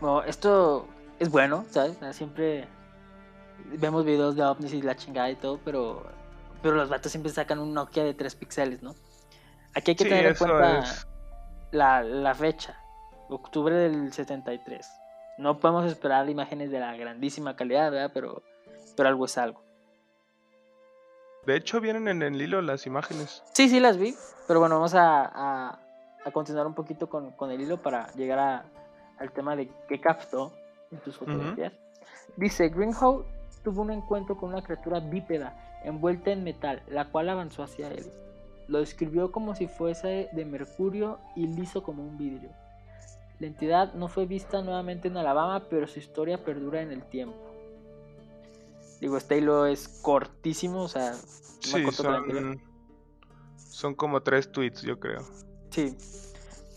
Bueno, 0.00 0.22
esto 0.22 0.88
es 1.18 1.30
bueno, 1.30 1.66
¿sabes? 1.68 1.98
Siempre 2.16 2.66
vemos 3.78 4.06
videos 4.06 4.36
de 4.36 4.42
ovnis 4.42 4.72
y 4.72 4.80
la 4.80 4.96
chingada 4.96 5.30
y 5.30 5.36
todo, 5.36 5.60
pero, 5.62 6.06
pero 6.62 6.76
los 6.76 6.88
vatos 6.88 7.12
siempre 7.12 7.30
sacan 7.30 7.58
un 7.58 7.74
Nokia 7.74 8.04
de 8.04 8.14
3 8.14 8.36
píxeles, 8.36 8.82
¿no? 8.82 8.94
Aquí 9.74 9.90
hay 9.90 9.96
que 9.96 10.04
tener 10.04 10.24
en 10.28 10.34
cuenta 10.34 10.82
la, 11.70 12.02
la 12.02 12.34
fecha, 12.34 12.74
octubre 13.28 13.74
del 13.74 14.14
73. 14.14 14.88
No 15.36 15.58
podemos 15.58 15.84
esperar 15.84 16.30
imágenes 16.30 16.70
de 16.70 16.80
la 16.80 16.96
grandísima 16.96 17.54
calidad, 17.54 17.90
¿verdad? 17.90 18.12
Pero, 18.14 18.42
pero 18.96 19.10
algo 19.10 19.26
es 19.26 19.36
algo. 19.36 19.62
De 21.46 21.56
hecho, 21.56 21.80
vienen 21.80 22.08
en 22.08 22.22
el 22.22 22.40
hilo 22.40 22.62
las 22.62 22.86
imágenes. 22.86 23.42
Sí, 23.52 23.68
sí, 23.68 23.80
las 23.80 23.98
vi. 23.98 24.14
Pero 24.46 24.60
bueno, 24.60 24.76
vamos 24.76 24.94
a, 24.94 25.78
a, 26.24 26.30
continuar 26.32 26.66
un 26.66 26.74
poquito 26.74 27.08
con, 27.08 27.32
con, 27.32 27.50
el 27.50 27.60
hilo 27.60 27.82
para 27.82 28.12
llegar 28.14 28.38
a, 28.38 28.64
al 29.18 29.30
tema 29.32 29.56
de 29.56 29.70
qué 29.88 30.00
captó 30.00 30.52
en 30.90 30.98
tus 30.98 31.16
fotografías. 31.16 31.72
Dice: 32.36 32.68
Greenhow 32.68 33.24
tuvo 33.62 33.82
un 33.82 33.90
encuentro 33.90 34.36
con 34.36 34.50
una 34.50 34.62
criatura 34.62 35.00
bípeda 35.00 35.54
envuelta 35.84 36.30
en 36.30 36.44
metal, 36.44 36.82
la 36.88 37.10
cual 37.10 37.28
avanzó 37.28 37.62
hacia 37.62 37.90
él. 37.90 38.10
Lo 38.66 38.80
describió 38.80 39.30
como 39.30 39.54
si 39.54 39.68
fuese 39.68 40.30
de 40.32 40.44
mercurio 40.44 41.18
y 41.36 41.46
liso 41.46 41.82
como 41.82 42.02
un 42.02 42.16
vidrio. 42.16 42.50
La 43.38 43.46
entidad 43.46 43.92
no 43.94 44.08
fue 44.08 44.26
vista 44.26 44.62
nuevamente 44.62 45.08
en 45.08 45.16
Alabama, 45.16 45.64
pero 45.68 45.86
su 45.86 45.98
historia 45.98 46.42
perdura 46.42 46.80
en 46.80 46.90
el 46.90 47.02
tiempo. 47.02 47.36
Digo, 49.04 49.18
este 49.18 49.36
hilo 49.36 49.66
es 49.66 50.00
cortísimo, 50.00 50.84
o 50.84 50.88
sea, 50.88 51.12
sí, 51.12 51.84
son, 51.92 52.58
son 53.58 53.94
como 53.94 54.22
tres 54.22 54.50
tweets, 54.50 54.80
yo 54.80 54.98
creo. 54.98 55.20
Sí. 55.68 55.94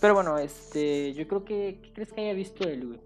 Pero 0.01 0.15
bueno, 0.15 0.37
este, 0.37 1.13
yo 1.13 1.25
creo 1.25 1.45
que, 1.45 1.79
¿qué 1.81 1.93
crees 1.93 2.11
que 2.11 2.19
haya 2.19 2.33
visto 2.33 2.67
él, 2.67 2.85
güey? 2.85 2.99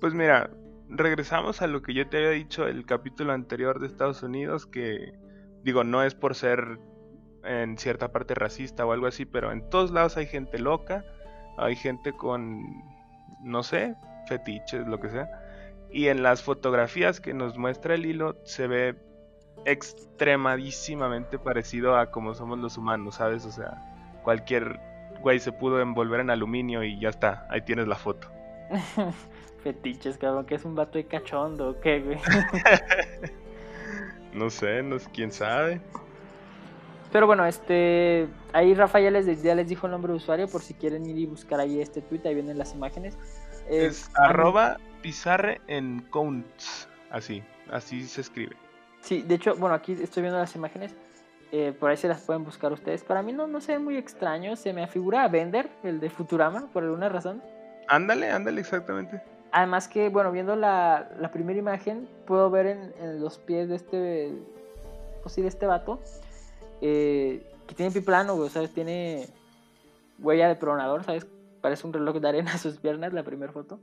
Pues 0.00 0.14
mira, 0.14 0.50
regresamos 0.88 1.62
a 1.62 1.68
lo 1.68 1.80
que 1.80 1.94
yo 1.94 2.08
te 2.08 2.16
había 2.16 2.30
dicho 2.30 2.66
el 2.66 2.84
capítulo 2.86 3.32
anterior 3.32 3.78
de 3.78 3.86
Estados 3.86 4.24
Unidos, 4.24 4.66
que 4.66 5.14
digo, 5.62 5.84
no 5.84 6.02
es 6.02 6.16
por 6.16 6.34
ser 6.34 6.80
en 7.44 7.78
cierta 7.78 8.10
parte 8.10 8.34
racista 8.34 8.84
o 8.84 8.90
algo 8.90 9.06
así, 9.06 9.26
pero 9.26 9.52
en 9.52 9.70
todos 9.70 9.92
lados 9.92 10.16
hay 10.16 10.26
gente 10.26 10.58
loca, 10.58 11.04
hay 11.56 11.76
gente 11.76 12.14
con, 12.14 12.64
no 13.44 13.62
sé, 13.62 13.94
fetiches, 14.26 14.88
lo 14.88 14.98
que 14.98 15.10
sea. 15.10 15.28
Y 15.94 16.08
en 16.08 16.24
las 16.24 16.42
fotografías 16.42 17.20
que 17.20 17.34
nos 17.34 17.56
muestra 17.56 17.94
el 17.94 18.04
hilo 18.04 18.34
se 18.42 18.66
ve 18.66 18.96
extremadísimamente 19.64 21.38
parecido 21.38 21.96
a 21.96 22.10
como 22.10 22.34
somos 22.34 22.58
los 22.58 22.76
humanos, 22.76 23.14
¿sabes? 23.14 23.46
O 23.46 23.52
sea, 23.52 23.80
cualquier 24.24 24.80
güey 25.20 25.38
se 25.38 25.52
pudo 25.52 25.80
envolver 25.80 26.18
en 26.18 26.30
aluminio 26.30 26.82
y 26.82 26.98
ya 26.98 27.10
está, 27.10 27.46
ahí 27.48 27.60
tienes 27.60 27.86
la 27.86 27.94
foto. 27.94 28.28
Fetiches, 29.62 30.18
cabrón, 30.18 30.46
que 30.46 30.56
es 30.56 30.64
un 30.64 30.74
vato 30.74 30.98
de 30.98 31.06
cachondo, 31.06 31.78
¿qué, 31.80 32.00
güey? 32.00 32.18
no 34.32 34.50
sé, 34.50 34.82
no 34.82 34.98
sé, 34.98 35.08
quién 35.12 35.30
sabe. 35.30 35.80
Pero 37.12 37.28
bueno, 37.28 37.46
este. 37.46 38.26
Ahí 38.52 38.74
Rafa 38.74 38.98
ya 38.98 39.12
les, 39.12 39.44
ya 39.44 39.54
les 39.54 39.68
dijo 39.68 39.86
el 39.86 39.92
nombre 39.92 40.10
de 40.10 40.16
usuario 40.16 40.48
por 40.48 40.60
si 40.60 40.74
quieren 40.74 41.06
ir 41.06 41.18
y 41.18 41.26
buscar 41.26 41.60
ahí 41.60 41.80
este 41.80 42.02
tweet, 42.02 42.22
ahí 42.24 42.34
vienen 42.34 42.58
las 42.58 42.74
imágenes. 42.74 43.16
es 43.70 44.10
arroba 44.16 44.78
pizarre 45.04 45.60
en 45.66 46.00
counts. 46.10 46.88
Así, 47.10 47.42
así 47.70 48.06
se 48.06 48.22
escribe. 48.22 48.56
Sí, 49.02 49.20
de 49.20 49.34
hecho, 49.34 49.54
bueno, 49.54 49.74
aquí 49.74 49.92
estoy 49.92 50.22
viendo 50.22 50.40
las 50.40 50.56
imágenes. 50.56 50.94
Eh, 51.52 51.74
por 51.78 51.90
ahí 51.90 51.98
se 51.98 52.08
las 52.08 52.22
pueden 52.22 52.42
buscar 52.42 52.72
ustedes. 52.72 53.04
Para 53.04 53.20
mí 53.20 53.34
no, 53.34 53.46
no 53.46 53.60
se 53.60 53.72
ve 53.72 53.78
muy 53.80 53.98
extraño. 53.98 54.56
Se 54.56 54.72
me 54.72 54.82
afigura 54.82 55.22
a 55.22 55.28
Bender, 55.28 55.68
el 55.82 56.00
de 56.00 56.08
Futurama, 56.08 56.68
por 56.72 56.84
alguna 56.84 57.10
razón. 57.10 57.42
Ándale, 57.86 58.30
ándale, 58.30 58.62
exactamente. 58.62 59.20
Además 59.52 59.88
que, 59.88 60.08
bueno, 60.08 60.32
viendo 60.32 60.56
la, 60.56 61.10
la 61.20 61.30
primera 61.30 61.58
imagen, 61.58 62.08
puedo 62.26 62.48
ver 62.50 62.66
en, 62.66 62.94
en, 62.98 63.20
los 63.20 63.36
pies 63.36 63.68
de 63.68 63.76
este, 63.76 64.32
pues 65.22 65.34
sí, 65.34 65.42
de 65.42 65.48
este 65.48 65.66
vato, 65.66 66.00
eh, 66.80 67.46
que 67.68 67.74
tiene 67.74 67.92
pie 67.92 68.00
plano, 68.00 68.36
güey, 68.36 68.48
¿sabes? 68.48 68.72
Tiene 68.72 69.28
huella 70.18 70.48
de 70.48 70.56
pronador, 70.56 71.04
¿sabes? 71.04 71.26
Parece 71.60 71.86
un 71.86 71.92
reloj 71.92 72.16
de 72.16 72.28
arena 72.28 72.54
a 72.54 72.58
sus 72.58 72.78
piernas, 72.78 73.12
la 73.12 73.22
primera 73.22 73.52
foto. 73.52 73.78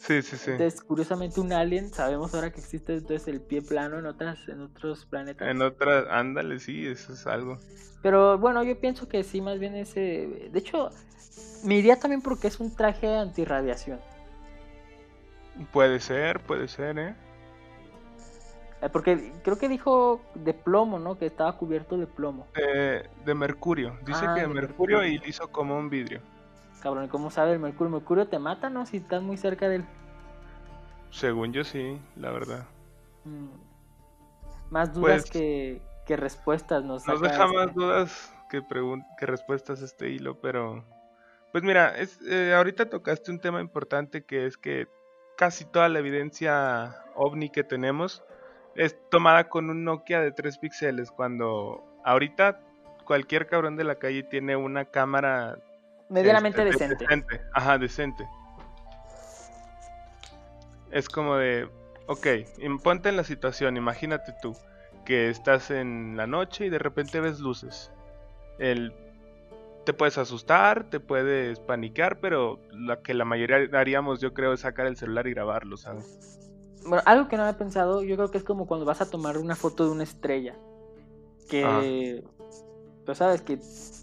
Sí, 0.00 0.22
sí, 0.22 0.38
sí. 0.38 0.52
Entonces, 0.52 0.80
curiosamente, 0.80 1.40
un 1.40 1.52
alien, 1.52 1.90
sabemos 1.92 2.34
ahora 2.34 2.50
que 2.50 2.60
existe 2.60 2.94
entonces 2.94 3.28
el 3.28 3.42
pie 3.42 3.60
plano 3.60 3.98
en 3.98 4.06
otras, 4.06 4.48
en 4.48 4.62
otros 4.62 5.04
planetas. 5.04 5.46
En 5.46 5.60
otras, 5.60 6.06
ándale, 6.08 6.58
sí, 6.58 6.86
eso 6.86 7.12
es 7.12 7.26
algo. 7.26 7.58
Pero 8.02 8.38
bueno, 8.38 8.62
yo 8.62 8.80
pienso 8.80 9.08
que 9.08 9.22
sí, 9.22 9.42
más 9.42 9.58
bien 9.58 9.74
ese. 9.76 10.48
De 10.50 10.58
hecho, 10.58 10.88
me 11.64 11.74
iría 11.74 11.98
también 12.00 12.22
porque 12.22 12.48
es 12.48 12.58
un 12.60 12.74
traje 12.74 13.14
antirradiación. 13.14 14.00
Puede 15.70 16.00
ser, 16.00 16.40
puede 16.40 16.66
ser, 16.66 16.98
¿eh? 16.98 17.14
¿eh? 18.80 18.88
Porque 18.90 19.34
creo 19.44 19.58
que 19.58 19.68
dijo 19.68 20.22
de 20.34 20.54
plomo, 20.54 20.98
¿no? 20.98 21.18
Que 21.18 21.26
estaba 21.26 21.58
cubierto 21.58 21.98
de 21.98 22.06
plomo. 22.06 22.46
de 22.54 23.34
mercurio. 23.34 23.98
Dice 24.06 24.24
ah, 24.26 24.34
que 24.34 24.40
de, 24.40 24.48
mercurio, 24.48 25.00
mercurio, 25.00 25.04
y 25.04 25.18
liso 25.18 25.52
como 25.52 25.76
un 25.76 25.90
vidrio. 25.90 26.22
Cabrón, 26.80 27.08
¿cómo 27.08 27.30
sabe 27.30 27.52
el 27.52 27.58
mercurio? 27.58 27.86
¿El 27.88 28.00
mercurio 28.00 28.28
te 28.28 28.38
mata, 28.38 28.70
no? 28.70 28.86
Si 28.86 28.98
estás 28.98 29.22
muy 29.22 29.36
cerca 29.36 29.68
de 29.68 29.76
él. 29.76 29.84
Según 31.10 31.52
yo 31.52 31.64
sí, 31.64 32.00
la 32.16 32.30
verdad. 32.30 32.66
Mm. 33.24 33.48
Más 34.70 34.94
dudas 34.94 35.22
pues, 35.22 35.30
que, 35.30 35.82
que, 36.06 36.16
respuestas 36.16 36.84
nos 36.84 37.06
Nos 37.06 37.20
deja 37.20 37.46
más 37.48 37.68
este 37.68 37.80
dudas 37.80 38.34
que, 38.48 38.62
que 39.18 39.26
respuestas 39.26 39.82
este 39.82 40.10
hilo, 40.10 40.40
pero... 40.40 40.84
Pues 41.52 41.64
mira, 41.64 41.96
es, 41.98 42.20
eh, 42.22 42.54
ahorita 42.54 42.88
tocaste 42.88 43.32
un 43.32 43.40
tema 43.40 43.60
importante 43.60 44.24
que 44.24 44.46
es 44.46 44.56
que 44.56 44.86
casi 45.36 45.64
toda 45.64 45.88
la 45.88 45.98
evidencia 45.98 47.02
ovni 47.16 47.50
que 47.50 47.64
tenemos 47.64 48.22
es 48.76 48.96
tomada 49.10 49.48
con 49.48 49.68
un 49.68 49.84
Nokia 49.84 50.20
de 50.20 50.30
3 50.30 50.58
píxeles, 50.58 51.10
cuando 51.10 51.82
ahorita 52.04 52.60
cualquier 53.04 53.48
cabrón 53.48 53.76
de 53.76 53.82
la 53.82 53.96
calle 53.96 54.22
tiene 54.22 54.54
una 54.54 54.84
cámara 54.84 55.58
medianamente 56.10 56.60
este, 56.68 56.88
decente. 56.88 57.04
decente. 57.04 57.40
Ajá, 57.54 57.78
decente. 57.78 58.28
Es 60.90 61.08
como 61.08 61.36
de, 61.36 61.68
ok, 62.06 62.26
ponte 62.82 63.08
en 63.08 63.16
la 63.16 63.24
situación, 63.24 63.76
imagínate 63.76 64.34
tú 64.42 64.56
que 65.04 65.30
estás 65.30 65.70
en 65.70 66.16
la 66.16 66.26
noche 66.26 66.66
y 66.66 66.68
de 66.68 66.78
repente 66.78 67.20
ves 67.20 67.40
luces. 67.40 67.90
El, 68.58 68.92
te 69.84 69.92
puedes 69.92 70.18
asustar, 70.18 70.90
te 70.90 71.00
puedes 71.00 71.60
panicar, 71.60 72.20
pero 72.20 72.58
lo 72.72 73.00
que 73.02 73.14
la 73.14 73.24
mayoría 73.24 73.56
haríamos 73.78 74.20
yo 74.20 74.34
creo 74.34 74.52
es 74.52 74.60
sacar 74.60 74.86
el 74.86 74.96
celular 74.96 75.26
y 75.26 75.30
grabarlo, 75.32 75.76
¿sabes? 75.76 76.38
Bueno, 76.84 77.02
algo 77.06 77.28
que 77.28 77.36
no 77.36 77.42
había 77.44 77.58
pensado, 77.58 78.02
yo 78.02 78.16
creo 78.16 78.30
que 78.30 78.38
es 78.38 78.44
como 78.44 78.66
cuando 78.66 78.86
vas 78.86 79.00
a 79.00 79.10
tomar 79.10 79.38
una 79.38 79.54
foto 79.54 79.84
de 79.84 79.90
una 79.90 80.02
estrella. 80.02 80.56
Que, 81.48 82.22
tú 83.12 83.18
sabes, 83.18 83.42
que 83.42 83.58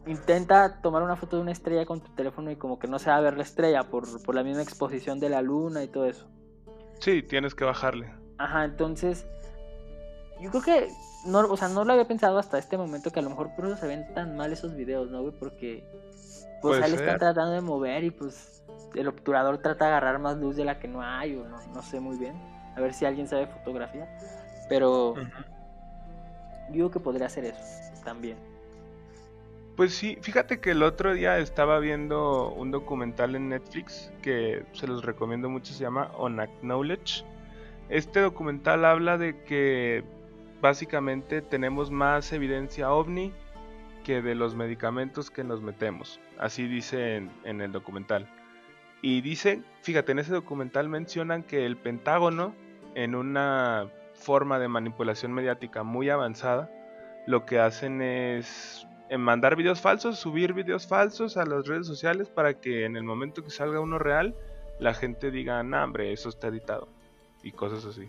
intenta 0.09 0.81
tomar 0.81 1.03
una 1.03 1.15
foto 1.15 1.37
de 1.37 1.41
una 1.41 1.51
estrella 1.51 1.85
con 1.85 2.01
tu 2.01 2.11
teléfono 2.13 2.51
y 2.51 2.55
como 2.55 2.79
que 2.79 2.87
no 2.87 2.99
se 2.99 3.09
va 3.09 3.17
a 3.17 3.21
ver 3.21 3.35
la 3.35 3.43
estrella 3.43 3.83
por, 3.83 4.21
por 4.23 4.35
la 4.35 4.43
misma 4.43 4.61
exposición 4.61 5.19
de 5.19 5.29
la 5.29 5.41
luna 5.41 5.83
y 5.83 5.87
todo 5.87 6.05
eso. 6.05 6.27
Sí, 6.99 7.21
tienes 7.23 7.55
que 7.55 7.65
bajarle. 7.65 8.11
Ajá, 8.37 8.65
entonces 8.65 9.25
yo 10.41 10.49
creo 10.51 10.61
que 10.61 10.87
no, 11.25 11.39
o 11.39 11.57
sea, 11.57 11.67
no 11.67 11.83
lo 11.83 11.93
había 11.93 12.07
pensado 12.07 12.37
hasta 12.37 12.57
este 12.57 12.77
momento 12.77 13.11
que 13.11 13.19
a 13.19 13.23
lo 13.23 13.29
mejor 13.29 13.55
por 13.55 13.65
eso 13.65 13.77
se 13.77 13.87
ven 13.87 14.13
tan 14.13 14.37
mal 14.37 14.53
esos 14.53 14.75
videos, 14.75 15.09
¿no, 15.09 15.21
güey? 15.21 15.33
Porque 15.37 15.83
pues 16.61 16.81
ahí 16.81 16.91
le 16.91 16.97
están 16.97 17.19
tratando 17.19 17.51
de 17.51 17.61
mover 17.61 18.03
y 18.03 18.11
pues 18.11 18.63
el 18.95 19.07
obturador 19.07 19.57
trata 19.59 19.85
de 19.85 19.91
agarrar 19.91 20.19
más 20.19 20.37
luz 20.37 20.55
de 20.55 20.65
la 20.65 20.79
que 20.79 20.87
no 20.87 21.01
hay 21.01 21.35
o 21.35 21.47
no, 21.47 21.57
no 21.73 21.81
sé 21.81 21.99
muy 21.99 22.17
bien. 22.17 22.35
A 22.75 22.81
ver 22.81 22.93
si 22.93 23.05
alguien 23.05 23.27
sabe 23.27 23.47
fotografía. 23.47 24.07
Pero 24.69 25.15
yo 25.15 26.73
digo 26.73 26.91
que 26.91 26.99
podría 26.99 27.27
hacer 27.27 27.45
eso 27.45 27.61
también. 28.03 28.37
Pues 29.77 29.93
sí, 29.93 30.17
fíjate 30.21 30.59
que 30.59 30.71
el 30.71 30.81
otro 30.81 31.13
día 31.13 31.37
estaba 31.37 31.77
viendo 31.77 32.49
un 32.49 32.71
documental 32.71 33.35
en 33.35 33.49
Netflix 33.49 34.11
que 34.23 34.65
se 34.73 34.87
los 34.87 35.05
recomiendo 35.05 35.51
mucho, 35.51 35.71
se 35.71 35.83
llama 35.83 36.09
On 36.17 36.39
Acknowledge. 36.39 37.23
Este 37.87 38.21
documental 38.21 38.85
habla 38.85 39.19
de 39.19 39.43
que 39.43 40.03
básicamente 40.61 41.43
tenemos 41.43 41.91
más 41.91 42.33
evidencia 42.33 42.91
ovni 42.91 43.31
que 44.03 44.23
de 44.23 44.33
los 44.33 44.55
medicamentos 44.55 45.29
que 45.29 45.43
nos 45.43 45.61
metemos. 45.61 46.19
Así 46.39 46.67
dice 46.67 47.27
en, 47.43 47.61
el 47.61 47.71
documental. 47.71 48.27
Y 49.03 49.21
dice, 49.21 49.61
fíjate, 49.83 50.11
en 50.11 50.17
ese 50.17 50.33
documental 50.33 50.89
mencionan 50.89 51.43
que 51.43 51.67
el 51.67 51.77
Pentágono, 51.77 52.55
en 52.95 53.13
una 53.13 53.91
forma 54.15 54.57
de 54.57 54.69
manipulación 54.69 55.33
mediática 55.33 55.83
muy 55.83 56.09
avanzada, 56.09 56.67
lo 57.27 57.45
que 57.45 57.59
hacen 57.59 58.01
es 58.01 58.87
eh, 59.09 59.17
mandar 59.17 59.55
videos 59.55 59.81
falsos, 59.81 60.19
subir 60.19 60.53
videos 60.53 60.87
falsos 60.87 61.37
a 61.37 61.45
las 61.45 61.67
redes 61.67 61.87
sociales 61.87 62.27
para 62.29 62.59
que 62.59 62.85
en 62.85 62.95
el 62.97 63.03
momento 63.03 63.43
que 63.43 63.49
salga 63.49 63.79
uno 63.79 63.99
real, 63.99 64.35
la 64.79 64.93
gente 64.93 65.31
diga, 65.31 65.63
nah, 65.63 65.83
hombre, 65.83 66.11
eso 66.11 66.29
está 66.29 66.47
editado. 66.47 66.87
Y 67.43 67.51
cosas 67.51 67.85
así. 67.85 68.07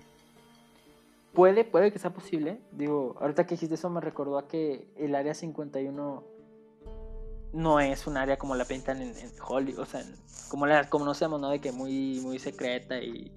Puede, 1.32 1.64
puede 1.64 1.92
que 1.92 1.98
sea 1.98 2.12
posible. 2.12 2.60
Digo, 2.72 3.16
ahorita 3.20 3.46
que 3.46 3.54
dijiste 3.54 3.74
eso 3.74 3.90
me 3.90 4.00
recordó 4.00 4.38
a 4.38 4.48
que 4.48 4.88
el 4.96 5.14
área 5.14 5.34
51 5.34 6.24
no 7.52 7.80
es 7.80 8.06
un 8.06 8.16
área 8.16 8.36
como 8.36 8.54
la 8.54 8.64
pintan 8.64 9.00
en, 9.00 9.14
Hollywood, 9.46 9.80
o 9.80 9.86
sea, 9.86 10.02
como 10.50 10.66
la 10.66 10.88
conocemos, 10.88 11.40
¿no? 11.40 11.50
De 11.50 11.60
que 11.60 11.72
muy, 11.72 12.20
muy 12.20 12.38
secreta 12.38 13.00
y 13.00 13.32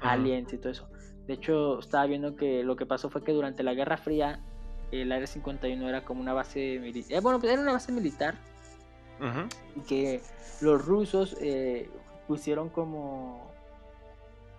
aliens 0.00 0.52
y 0.52 0.58
todo 0.58 0.70
eso. 0.70 0.88
De 1.26 1.34
hecho, 1.34 1.80
estaba 1.80 2.06
viendo 2.06 2.36
que 2.36 2.62
lo 2.62 2.76
que 2.76 2.86
pasó 2.86 3.10
fue 3.10 3.24
que 3.24 3.32
durante 3.32 3.62
la 3.62 3.74
Guerra 3.74 3.96
Fría 3.96 4.44
el 4.92 5.12
área 5.12 5.26
51 5.26 5.88
era 5.88 6.04
como 6.04 6.20
una 6.20 6.32
base 6.32 6.78
militar. 6.80 7.18
Eh, 7.18 7.20
bueno, 7.20 7.38
pues 7.40 7.52
era 7.52 7.62
una 7.62 7.72
base 7.72 7.92
militar. 7.92 8.34
Y 9.74 9.80
que 9.80 10.20
los 10.60 10.84
rusos 10.84 11.36
eh, 11.40 11.88
pusieron 12.26 12.68
como 12.68 13.46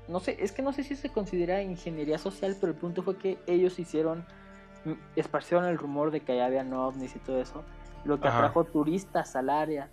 no 0.08 0.20
sé, 0.20 0.38
es 0.40 0.52
que 0.52 0.62
no 0.62 0.72
sé 0.74 0.84
si 0.84 0.96
se 0.96 1.10
considera 1.10 1.62
ingeniería 1.62 2.18
social, 2.18 2.56
pero 2.60 2.72
el 2.72 2.78
punto 2.78 3.04
fue 3.04 3.18
que 3.18 3.38
ellos 3.46 3.78
hicieron, 3.78 4.26
mm, 4.86 4.94
esparcieron 5.16 5.66
el 5.66 5.78
rumor 5.78 6.12
de 6.12 6.22
que 6.22 6.34
allá 6.34 6.46
había 6.46 6.63
ovnis 6.80 7.16
y 7.16 7.20
todo 7.20 7.42
eso, 7.42 7.63
lo 8.06 8.20
que 8.20 8.28
atrajo 8.28 8.63
turistas 8.63 9.36
al 9.36 9.50
área. 9.50 9.90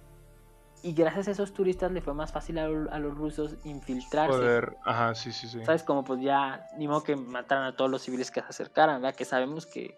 Y 0.83 0.93
gracias 0.93 1.29
a 1.29 1.31
esos 1.31 1.55
turistas 1.55 1.91
le 1.93 2.03
fue 2.03 2.13
más 2.13 2.31
fácil 2.31 2.59
a, 2.59 2.69
los 2.69 3.17
rusos 3.17 3.57
infiltrarse. 3.65 4.37
Poder, 4.37 4.77
ajá, 4.85 5.15
sí, 5.15 5.33
sí, 5.33 5.49
sí. 5.49 5.65
¿Sabes? 5.65 5.83
Como 5.83 6.05
pues 6.05 6.21
ya, 6.21 6.67
ni 6.77 6.87
modo 6.87 7.03
que 7.03 7.17
mataran 7.17 7.65
a 7.65 7.75
todos 7.75 7.91
los 7.91 8.03
civiles 8.03 8.31
que 8.31 8.43
se 8.43 8.47
acercaran, 8.47 9.01
¿verdad? 9.01 9.17
Que 9.17 9.25
sabemos 9.25 9.65
que, 9.65 9.97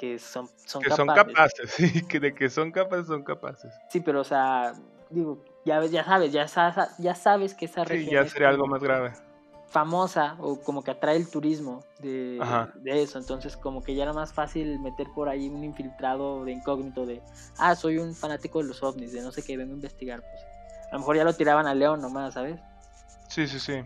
que 0.00 0.18
son, 0.18 0.48
son 0.64 0.80
que 0.80 0.88
capaces. 0.88 0.96
son 0.96 1.14
capaces, 1.14 1.70
sí, 1.76 2.06
que 2.06 2.20
de 2.20 2.34
que 2.34 2.48
son 2.48 2.72
capaces, 2.72 3.06
son 3.06 3.22
capaces. 3.22 3.70
Sí, 3.90 4.00
pero 4.00 4.22
o 4.22 4.24
sea, 4.24 4.72
digo, 5.10 5.44
ya, 5.66 5.84
ya 5.84 6.04
sabes, 6.04 6.32
ya, 6.32 6.46
ya 6.98 7.14
sabes 7.14 7.52
que 7.52 7.66
esa 7.66 7.84
región. 7.84 8.08
Sí, 8.08 8.14
ya 8.14 8.26
sería 8.26 8.48
algo 8.48 8.66
más 8.66 8.82
grave 8.82 9.12
famosa 9.68 10.36
o 10.40 10.60
como 10.60 10.82
que 10.82 10.90
atrae 10.90 11.16
el 11.16 11.30
turismo 11.30 11.84
de, 12.00 12.40
eso. 12.86 13.18
Entonces, 13.18 13.56
como 13.56 13.84
que 13.84 13.94
ya 13.94 14.02
era 14.02 14.12
más 14.12 14.32
fácil 14.32 14.80
meter 14.80 15.06
por 15.14 15.28
ahí 15.28 15.48
un 15.48 15.62
infiltrado 15.62 16.44
de 16.44 16.52
incógnito 16.52 17.06
de, 17.06 17.22
ah, 17.56 17.76
soy 17.76 17.98
un 17.98 18.16
fanático 18.16 18.60
de 18.60 18.68
los 18.68 18.82
ovnis, 18.82 19.12
de 19.12 19.22
no 19.22 19.30
sé 19.30 19.44
qué, 19.44 19.56
vengo 19.56 19.72
a 19.72 19.76
investigar. 19.76 20.22
Pues 20.22 20.42
a 20.90 20.94
lo 20.94 20.98
mejor 20.98 21.16
ya 21.18 21.24
lo 21.24 21.34
tiraban 21.34 21.68
a 21.68 21.74
León 21.74 22.00
nomás, 22.00 22.34
¿sabes? 22.34 22.58
Sí, 23.28 23.46
sí, 23.46 23.60
sí. 23.60 23.84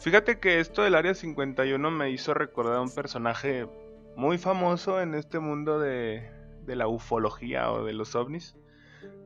Fíjate 0.00 0.40
que 0.40 0.60
esto 0.60 0.82
del 0.82 0.94
Área 0.94 1.14
51 1.14 1.90
me 1.90 2.10
hizo 2.10 2.32
recordar 2.32 2.76
a 2.76 2.80
un 2.80 2.90
personaje 2.90 3.68
muy 4.16 4.38
famoso 4.38 5.00
en 5.00 5.14
este 5.14 5.38
mundo 5.38 5.78
de, 5.78 6.30
de 6.64 6.76
la 6.76 6.88
ufología 6.88 7.72
o 7.72 7.84
de 7.84 7.92
los 7.92 8.14
ovnis. 8.14 8.56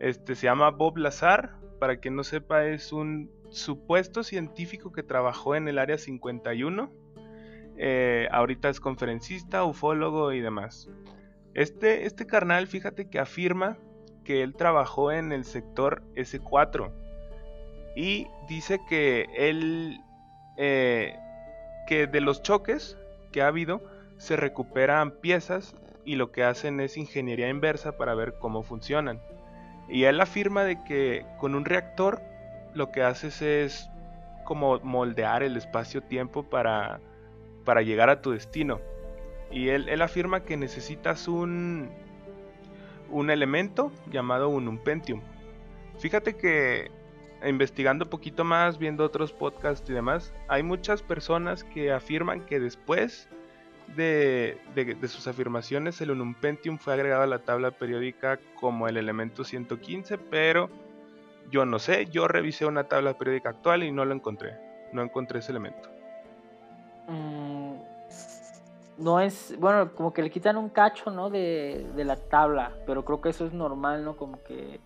Este 0.01 0.35
se 0.35 0.47
llama 0.47 0.71
Bob 0.71 0.99
Lazar. 0.99 1.57
Para 1.79 1.99
quien 1.99 2.17
no 2.17 2.25
sepa, 2.25 2.67
es 2.67 2.93
un 2.93 3.31
supuesto 3.51 4.23
científico 4.23 4.93
que 4.93 5.03
trabajó 5.03 5.55
en 5.55 5.69
el 5.69 5.79
área 5.79 5.99
51. 5.99 6.91
Eh, 7.79 8.29
ahorita 8.31 8.69
es 8.69 8.81
conferencista, 8.81 9.65
ufólogo 9.65 10.33
y 10.33 10.41
demás. 10.41 10.89
Este, 11.55 12.07
este 12.07 12.27
carnal, 12.27 12.67
fíjate 12.67 13.09
que 13.09 13.19
afirma 13.19 13.79
que 14.25 14.43
él 14.43 14.55
trabajó 14.55 15.13
en 15.13 15.33
el 15.33 15.45
sector 15.45 16.03
S4 16.15 16.91
y 17.95 18.27
dice 18.49 18.81
que 18.89 19.27
él, 19.37 20.01
eh, 20.57 21.17
que 21.87 22.07
de 22.07 22.21
los 22.21 22.43
choques 22.43 22.99
que 23.33 23.43
ha 23.43 23.47
habido, 23.47 23.83
se 24.19 24.37
recuperan 24.37 25.11
piezas 25.11 25.75
y 26.05 26.17
lo 26.17 26.31
que 26.31 26.45
hacen 26.45 26.81
es 26.81 26.97
ingeniería 26.97 27.49
inversa 27.49 27.97
para 27.97 28.15
ver 28.15 28.35
cómo 28.39 28.63
funcionan. 28.63 29.21
Y 29.89 30.05
él 30.05 30.21
afirma 30.21 30.65
de 30.65 30.83
que 30.85 31.27
con 31.39 31.55
un 31.55 31.65
reactor 31.65 32.23
lo 32.75 32.91
que 32.93 33.03
haces 33.03 33.43
es 33.43 33.91
como 34.45 34.79
moldear 34.81 35.43
el 35.43 35.57
espacio-tiempo 35.57 36.45
para, 36.45 37.01
para 37.65 37.83
llegar 37.83 38.11
a 38.11 38.23
tu 38.23 38.31
destino. 38.31 38.81
Y 39.51 39.69
él, 39.69 39.89
él 39.89 40.03
afirma 40.03 40.41
que 40.41 40.57
necesitas 40.57 41.29
un, 41.29 41.91
un 43.11 43.31
elemento 43.31 43.93
llamado 44.11 44.49
un 44.49 44.69
Umpentium. 44.69 45.21
Fíjate 45.99 46.37
que 46.37 46.91
investigando 47.45 48.05
un 48.05 48.11
poquito 48.11 48.45
más, 48.45 48.79
viendo 48.79 49.05
otros 49.05 49.33
podcasts 49.33 49.89
y 49.89 49.93
demás, 49.93 50.33
hay 50.49 50.63
muchas 50.63 51.03
personas 51.03 51.65
que 51.65 51.93
afirman 51.93 52.45
que 52.47 52.61
después 52.61 53.29
de, 53.95 54.59
de, 54.75 55.09
sus 55.09 55.27
afirmaciones 55.27 56.01
el 56.01 56.11
Unumpentium 56.11 56.79
fue 56.79 56.95
agregado 56.95 57.23
a 57.23 57.27
la 57.27 57.39
tabla 57.39 57.71
periódica 57.71 58.39
como 58.59 58.89
el 58.89 58.97
elemento 58.97 59.45
115, 59.45 60.19
pero 60.19 60.69
yo 61.51 61.65
no 61.65 61.79
sé, 61.79 62.07
yo 62.07 62.29
revisé 62.29 62.67
una 62.67 62.85
tabla 62.85 63.17
periódica 63.17 63.51
actual 63.51 63.83
y 63.83 63.93
no 63.93 64.05
lo 64.05 64.15
encontré. 64.15 64.57
No 64.93 65.03
encontré 65.03 65.41
ese 65.41 65.53
elemento. 65.53 65.89
Mm, 67.09 67.75
no 68.99 69.21
es, 69.21 69.55
bueno, 69.59 69.93
como 69.95 70.13
que 70.13 70.23
le 70.23 70.31
quitan 70.31 70.57
un 70.57 70.69
cacho, 70.69 71.11
¿no? 71.11 71.31
De, 71.31 71.87
la 71.97 72.17
tabla, 72.17 72.73
pero 72.87 73.05
creo 73.05 73.21
que 73.21 73.31
eso 73.31 73.47
es 73.47 73.53
normal, 73.53 74.05
¿no? 74.05 74.17
Como 74.17 74.43
que... 74.43 74.81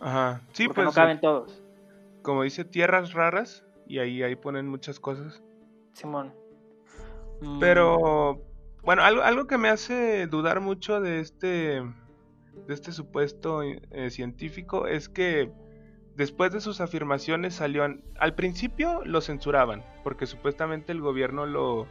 Ajá, 0.00 0.40
sí, 0.52 0.68
pues... 0.68 0.84
No 0.84 0.92
caben 0.92 1.20
todos. 1.20 1.62
Como 2.22 2.42
dice, 2.42 2.64
tierras 2.64 3.12
raras, 3.12 3.64
y 3.86 3.98
ahí, 3.98 4.22
ahí 4.22 4.36
ponen 4.36 4.68
muchas 4.68 4.98
cosas. 4.98 5.42
Simón. 5.92 6.41
Pero, 7.60 8.34
mm. 8.34 8.84
bueno, 8.84 9.02
algo, 9.02 9.22
algo 9.22 9.46
que 9.46 9.58
me 9.58 9.68
hace 9.68 10.26
dudar 10.26 10.60
mucho 10.60 11.00
de 11.00 11.20
este 11.20 11.82
de 12.66 12.74
este 12.74 12.92
supuesto 12.92 13.62
eh, 13.62 14.10
científico 14.10 14.86
es 14.86 15.08
que 15.08 15.50
después 16.16 16.52
de 16.52 16.60
sus 16.60 16.80
afirmaciones 16.80 17.54
salió... 17.54 17.84
Al 18.18 18.34
principio 18.34 19.02
lo 19.04 19.20
censuraban, 19.20 19.84
porque 20.04 20.26
supuestamente 20.26 20.92
el 20.92 21.00
gobierno 21.00 21.46
lo, 21.46 21.86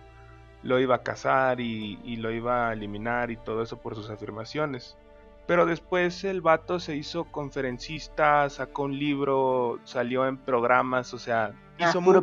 lo 0.64 0.80
iba 0.80 0.96
a 0.96 1.04
cazar 1.04 1.60
y, 1.60 2.00
y, 2.04 2.18
lo 2.18 2.32
iba 2.32 2.70
a 2.70 2.74
eliminar 2.74 3.32
y 3.32 3.38
todo 3.38 3.64
eso 3.64 3.82
por 3.82 3.96
sus 3.96 4.10
afirmaciones. 4.10 4.98
Pero 5.48 5.66
después 5.66 6.24
el 6.24 6.42
vato 6.42 6.80
se 6.80 6.96
hizo 6.96 7.26
conferencista, 7.26 8.50
sacó 8.50 8.84
un 8.84 8.98
libro, 8.98 9.80
salió 9.84 10.28
en 10.28 10.38
programas, 10.38 11.14
o 11.14 11.20
sea, 11.20 11.52
ah, 11.80 11.90
hizo 11.90 12.00
mucho 12.00 12.22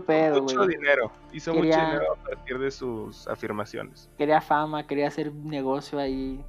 dinero. 0.66 1.10
Hizo 1.32 1.52
mucho 1.52 1.66
dinero 1.66 2.14
a 2.14 2.16
partir 2.16 2.58
de 2.58 2.70
sus 2.70 3.26
afirmaciones. 3.28 4.08
Quería 4.16 4.40
fama, 4.40 4.86
quería 4.86 5.08
hacer 5.08 5.34
negocio 5.34 5.98
ahí 5.98 6.42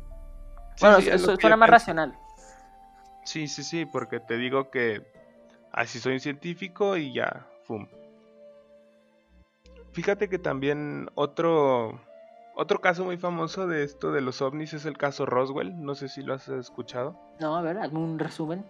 bueno, 0.79 0.97
eso 0.97 1.35
suena 1.37 1.57
más 1.57 1.69
racional. 1.69 2.17
Sí, 3.25 3.47
sí, 3.47 3.63
sí, 3.63 3.85
porque 3.85 4.19
te 4.19 4.37
digo 4.37 4.69
que 4.69 5.01
así 5.71 5.99
soy 5.99 6.13
un 6.13 6.19
científico 6.19 6.97
y 6.97 7.13
ya, 7.13 7.45
¡fum! 7.63 7.87
Fíjate 9.91 10.29
que 10.29 10.39
también 10.39 11.09
otro 11.15 11.99
otro 12.59 12.81
caso 12.81 13.05
muy 13.05 13.17
famoso 13.17 13.67
de 13.67 13.83
esto 13.83 14.11
de 14.11 14.21
los 14.21 14.41
ovnis 14.41 14.73
es 14.73 14.85
el 14.85 14.97
caso 14.97 15.25
Roswell. 15.25 15.81
No 15.81 15.95
sé 15.95 16.09
si 16.09 16.21
lo 16.21 16.33
has 16.33 16.49
escuchado. 16.49 17.17
No, 17.39 17.55
a 17.55 17.61
ver, 17.61 17.77
un 17.91 18.19
resumen. 18.19 18.65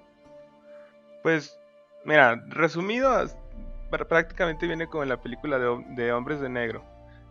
Pues, 1.23 1.59
mira, 2.05 2.35
resumido, 2.47 3.25
prácticamente 3.89 4.67
viene 4.67 4.87
como 4.87 5.03
en 5.03 5.09
la 5.09 5.21
película 5.21 5.57
de, 5.57 5.83
de 5.95 6.13
Hombres 6.13 6.39
de 6.39 6.49
Negro. 6.49 6.83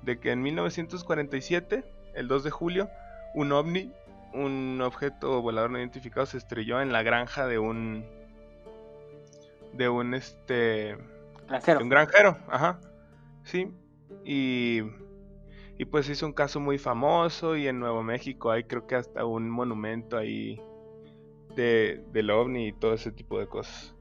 De 0.02 0.18
que 0.18 0.32
en 0.32 0.42
1947, 0.42 1.84
el 2.14 2.28
2 2.28 2.44
de 2.44 2.50
julio, 2.50 2.90
un 3.34 3.52
ovni 3.52 3.92
un 4.34 4.80
objeto 4.82 5.40
volador 5.40 5.70
no 5.70 5.78
identificado 5.78 6.26
se 6.26 6.36
estrelló 6.36 6.80
en 6.80 6.92
la 6.92 7.02
granja 7.02 7.46
de 7.46 7.58
un 7.58 8.04
de 9.72 9.88
un 9.88 10.14
este 10.14 10.98
granjero. 11.46 11.80
un 11.80 11.88
granjero, 11.88 12.38
ajá. 12.48 12.78
Sí. 13.44 13.72
Y 14.24 14.82
y 15.78 15.84
pues 15.84 16.08
hizo 16.08 16.26
un 16.26 16.32
caso 16.32 16.58
muy 16.60 16.76
famoso 16.76 17.56
y 17.56 17.68
en 17.68 17.78
Nuevo 17.78 18.02
México 18.02 18.50
hay 18.50 18.64
creo 18.64 18.86
que 18.86 18.96
hasta 18.96 19.24
un 19.24 19.48
monumento 19.48 20.16
ahí 20.16 20.60
de 21.54 22.04
del 22.12 22.30
ovni 22.30 22.68
y 22.68 22.72
todo 22.72 22.94
ese 22.94 23.12
tipo 23.12 23.38
de 23.38 23.46
cosas. 23.46 23.94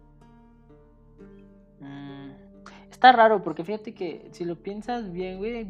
Mm, 1.79 2.31
está 2.89 3.11
raro 3.11 3.43
porque 3.43 3.63
fíjate 3.63 3.93
que 3.93 4.27
si 4.31 4.43
lo 4.43 4.55
piensas 4.55 5.11
bien, 5.11 5.37
güey, 5.37 5.67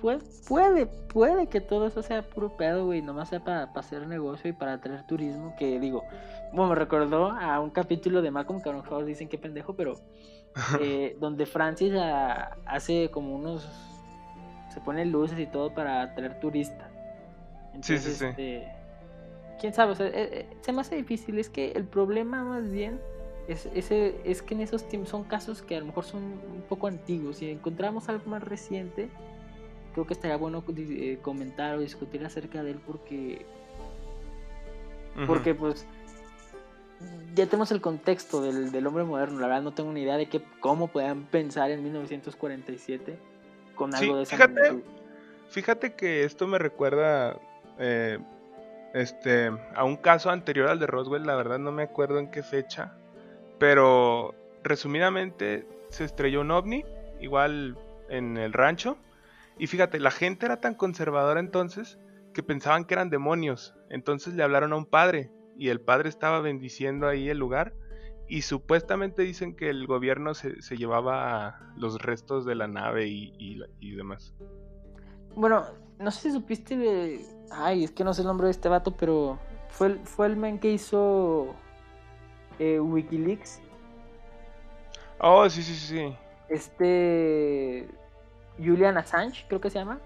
puede, 0.00 0.20
puede, 0.48 0.86
puede 0.86 1.46
que 1.48 1.60
todo 1.60 1.86
eso 1.86 2.02
sea 2.02 2.22
puro 2.22 2.56
pedo, 2.56 2.86
güey, 2.86 3.02
nomás 3.02 3.28
sea 3.28 3.40
para, 3.40 3.64
hacer 3.74 4.06
negocio 4.06 4.50
y 4.50 4.52
para 4.52 4.80
traer 4.80 5.06
turismo, 5.06 5.54
que 5.58 5.78
digo, 5.78 6.04
bueno, 6.52 6.70
me 6.70 6.74
recordó 6.74 7.30
a 7.30 7.60
un 7.60 7.70
capítulo 7.70 8.22
de 8.22 8.30
Malcolm 8.30 8.62
que 8.62 8.70
a 8.70 8.72
lo 8.72 8.82
mejor 8.82 9.04
dicen 9.04 9.28
que 9.28 9.38
pendejo, 9.38 9.74
pero 9.74 10.00
eh, 10.80 11.16
donde 11.20 11.46
Francis 11.46 11.92
hace 12.66 13.10
como 13.10 13.34
unos, 13.34 13.68
se 14.70 14.80
pone 14.80 15.04
luces 15.04 15.38
y 15.38 15.46
todo 15.46 15.74
para 15.74 16.14
traer 16.14 16.38
turistas. 16.40 16.90
sí, 17.80 17.98
sí, 17.98 18.12
sí. 18.12 18.24
Este, 18.24 18.68
quién 19.60 19.74
sabe, 19.74 19.92
o 19.92 19.94
sea, 19.94 20.06
eh, 20.06 20.12
eh, 20.14 20.46
se 20.60 20.72
me 20.72 20.80
hace 20.80 20.96
difícil. 20.96 21.38
Es 21.38 21.50
que 21.50 21.72
el 21.72 21.84
problema 21.84 22.44
más 22.44 22.70
bien 22.70 23.00
es, 23.48 23.66
ese, 23.74 24.20
es 24.24 24.42
que 24.42 24.54
en 24.54 24.60
esos 24.60 24.88
tiempos 24.88 25.10
son 25.10 25.24
casos 25.24 25.62
que 25.62 25.76
a 25.76 25.80
lo 25.80 25.86
mejor 25.86 26.04
son 26.04 26.22
un 26.22 26.64
poco 26.68 26.86
antiguos. 26.86 27.36
Si 27.36 27.50
encontramos 27.50 28.08
algo 28.08 28.30
más 28.30 28.42
reciente, 28.42 29.08
creo 29.92 30.06
que 30.06 30.14
estaría 30.14 30.36
bueno 30.36 30.64
eh, 30.76 31.18
comentar 31.20 31.76
o 31.76 31.80
discutir 31.80 32.24
acerca 32.24 32.62
de 32.62 32.72
él 32.72 32.80
porque. 32.86 33.44
Porque, 35.26 35.54
pues. 35.54 35.84
Ya 37.34 37.46
tenemos 37.46 37.70
el 37.72 37.80
contexto 37.80 38.42
del, 38.42 38.72
del, 38.72 38.86
hombre 38.86 39.04
moderno. 39.04 39.40
La 39.40 39.46
verdad, 39.46 39.62
no 39.62 39.72
tengo 39.72 39.92
ni 39.92 40.02
idea 40.02 40.16
de 40.16 40.28
que, 40.28 40.42
cómo 40.60 40.88
podían 40.88 41.24
pensar 41.24 41.70
en 41.70 41.82
1947 41.82 43.29
con 43.80 43.94
algo 43.94 44.18
de 44.18 44.24
esa 44.24 44.36
fíjate, 44.36 44.82
Fíjate 45.48 45.94
que 45.94 46.24
esto 46.24 46.46
me 46.46 46.58
recuerda. 46.58 47.40
Eh, 47.78 48.18
este, 48.92 49.50
a 49.74 49.84
un 49.84 49.96
caso 49.96 50.28
anterior 50.28 50.68
al 50.68 50.78
de 50.78 50.86
Roswell, 50.86 51.24
la 51.24 51.34
verdad 51.34 51.58
no 51.58 51.72
me 51.72 51.84
acuerdo 51.84 52.18
en 52.18 52.30
qué 52.30 52.42
fecha, 52.42 52.92
pero 53.58 54.34
resumidamente 54.62 55.66
se 55.88 56.04
estrelló 56.04 56.42
un 56.42 56.50
ovni, 56.50 56.84
igual 57.20 57.78
en 58.10 58.36
el 58.36 58.52
rancho, 58.52 58.98
y 59.58 59.68
fíjate, 59.68 59.98
la 60.00 60.10
gente 60.10 60.44
era 60.44 60.60
tan 60.60 60.74
conservadora 60.74 61.38
entonces 61.38 61.98
que 62.34 62.42
pensaban 62.42 62.84
que 62.84 62.94
eran 62.94 63.10
demonios, 63.10 63.74
entonces 63.88 64.34
le 64.34 64.42
hablaron 64.42 64.72
a 64.72 64.76
un 64.76 64.86
padre, 64.86 65.30
y 65.56 65.68
el 65.68 65.80
padre 65.80 66.08
estaba 66.08 66.40
bendiciendo 66.40 67.06
ahí 67.06 67.28
el 67.28 67.38
lugar, 67.38 67.72
y 68.30 68.42
supuestamente 68.42 69.22
dicen 69.22 69.54
que 69.54 69.68
el 69.68 69.86
gobierno 69.86 70.32
se, 70.34 70.54
llevaba 70.76 71.60
los 71.76 72.00
restos 72.00 72.46
de 72.46 72.54
la 72.54 72.68
nave 72.68 73.08
y, 73.08 73.62
y 73.80 73.90
demás. 73.94 74.34
Bueno, 75.34 75.66
no 75.98 76.10
sé 76.10 76.22
si 76.22 76.32
supiste 76.32 76.76
de 76.76 77.40
Ay, 77.50 77.84
es 77.84 77.90
que 77.90 78.04
no 78.04 78.14
sé 78.14 78.22
el 78.22 78.28
nombre 78.28 78.46
de 78.46 78.52
este 78.52 78.68
vato, 78.68 78.96
pero 78.96 79.38
fue 79.68 79.88
el, 79.88 79.98
fue 80.00 80.26
el 80.26 80.36
men 80.36 80.58
que 80.58 80.70
hizo 80.70 81.54
eh, 82.58 82.78
Wikileaks. 82.78 83.60
Oh, 85.18 85.48
sí, 85.50 85.62
sí, 85.62 85.74
sí. 85.74 86.16
Este. 86.48 87.88
Julian 88.58 88.96
Assange, 88.96 89.44
creo 89.48 89.60
que 89.60 89.70
se 89.70 89.78
llama. 89.78 89.98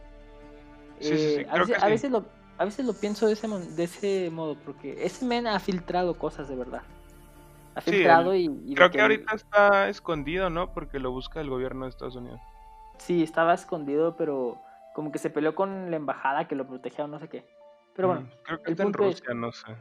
Sí, 1.01 1.09
sí, 1.09 1.17
sí. 1.17 1.41
Eh, 1.41 1.47
a, 1.51 1.89
veces, 1.89 2.11
lo, 2.11 2.25
a 2.57 2.65
veces 2.65 2.87
lo 2.87 2.95
pienso 2.95 3.27
de 3.27 3.35
ese, 3.35 3.49
de 3.49 3.85
ese 3.85 4.31
modo, 4.31 4.57
porque 4.65 5.05
ese 5.05 5.25
men 5.27 5.47
ha 5.47 5.59
filtrado 5.61 6.17
cosas 6.19 6.49
de 6.49 6.57
verdad. 6.57 6.83
Ha 7.75 7.81
filtrado 7.81 8.35
y, 8.35 8.49
Creo 8.75 8.91
que, 8.91 9.01
ahorita 9.01 9.35
está 9.35 9.89
escondido, 9.89 10.51
¿no? 10.51 10.73
Porque 10.73 10.99
lo 10.99 11.11
busca 11.11 11.41
el 11.41 11.51
gobierno 11.51 11.85
de 11.85 11.91
Estados 11.91 12.17
Unidos. 12.17 12.41
Sí, 12.99 13.23
estaba 13.23 13.55
escondido, 13.55 14.17
pero 14.17 14.61
como 14.95 15.11
que 15.11 15.19
se 15.19 15.31
peleó 15.31 15.55
con 15.55 15.91
la 15.91 15.97
embajada 15.97 16.47
que 16.47 16.55
lo 16.55 16.67
protegía 16.67 17.05
o 17.05 17.09
no 17.09 17.19
sé 17.19 17.29
qué. 17.29 17.45
Pero 17.95 18.09
bueno, 18.09 18.23
mm, 18.23 18.43
creo 18.45 18.63
que 18.63 18.71
el 18.71 18.77
punto 18.77 19.05
en 19.05 19.11
Rusia, 19.11 19.35
no 19.35 19.53
sé. 19.53 19.77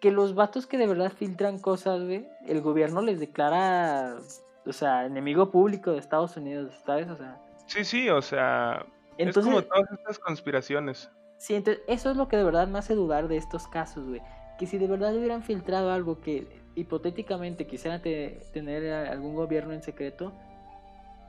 Que 0.00 0.12
los 0.12 0.34
vatos 0.34 0.66
que 0.66 0.78
de 0.78 0.86
verdad 0.86 1.12
filtran 1.12 1.58
cosas, 1.58 2.02
güey, 2.04 2.28
el 2.46 2.60
gobierno 2.60 3.00
les 3.00 3.20
declara, 3.20 4.16
o 4.64 4.72
sea, 4.72 5.06
enemigo 5.06 5.50
público 5.50 5.92
de 5.92 5.98
Estados 5.98 6.36
Unidos, 6.36 6.74
¿sabes? 6.86 7.08
O 7.08 7.16
sea. 7.16 7.40
Sí, 7.66 7.84
sí, 7.84 8.08
o 8.10 8.22
sea, 8.22 8.86
es 9.18 9.34
como 9.34 9.62
todas 9.62 9.90
estas 9.92 10.18
conspiraciones. 10.18 11.10
Sí, 11.38 11.54
entonces 11.54 11.82
eso 11.88 12.10
es 12.10 12.16
lo 12.16 12.28
que 12.28 12.36
de 12.36 12.44
verdad 12.44 12.68
me 12.68 12.78
hace 12.78 12.94
dudar 12.94 13.28
de 13.28 13.36
estos 13.36 13.66
casos, 13.66 14.06
güey. 14.06 14.22
Que 14.58 14.66
si 14.66 14.78
de 14.78 14.86
verdad 14.86 15.14
hubieran 15.16 15.42
filtrado 15.42 15.92
algo 15.92 16.20
que 16.20 16.63
hipotéticamente 16.74 17.66
quisieran 17.66 18.00
tener 18.02 18.92
algún 18.92 19.34
gobierno 19.34 19.72
en 19.72 19.82
secreto, 19.82 20.32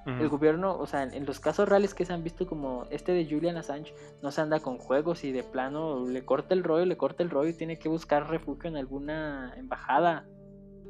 el 0.06 0.30
gobierno, 0.30 0.78
o 0.78 0.86
sea, 0.86 1.02
en, 1.02 1.26
los 1.26 1.40
casos 1.40 1.68
reales 1.68 1.96
que 1.96 2.06
se 2.06 2.14
han 2.14 2.24
visto 2.24 2.46
como 2.46 2.86
este 2.92 3.12
de 3.12 3.26
Julian 3.26 3.58
Assange, 3.58 3.92
no 4.22 4.30
se 4.30 4.40
anda 4.40 4.60
con 4.60 4.78
juegos 4.78 5.24
y 5.24 5.32
de 5.32 5.42
plano 5.42 6.06
le 6.08 6.24
corta 6.24 6.54
el 6.54 6.64
rollo, 6.64 6.86
le 6.86 6.96
corta 6.96 7.24
el 7.24 7.32
rollo 7.32 7.50
y 7.50 7.54
tiene 7.54 7.80
que 7.80 7.90
buscar 7.90 8.30
refugio 8.30 8.70
en 8.70 8.78
alguna 8.78 9.56
embajada. 9.58 10.28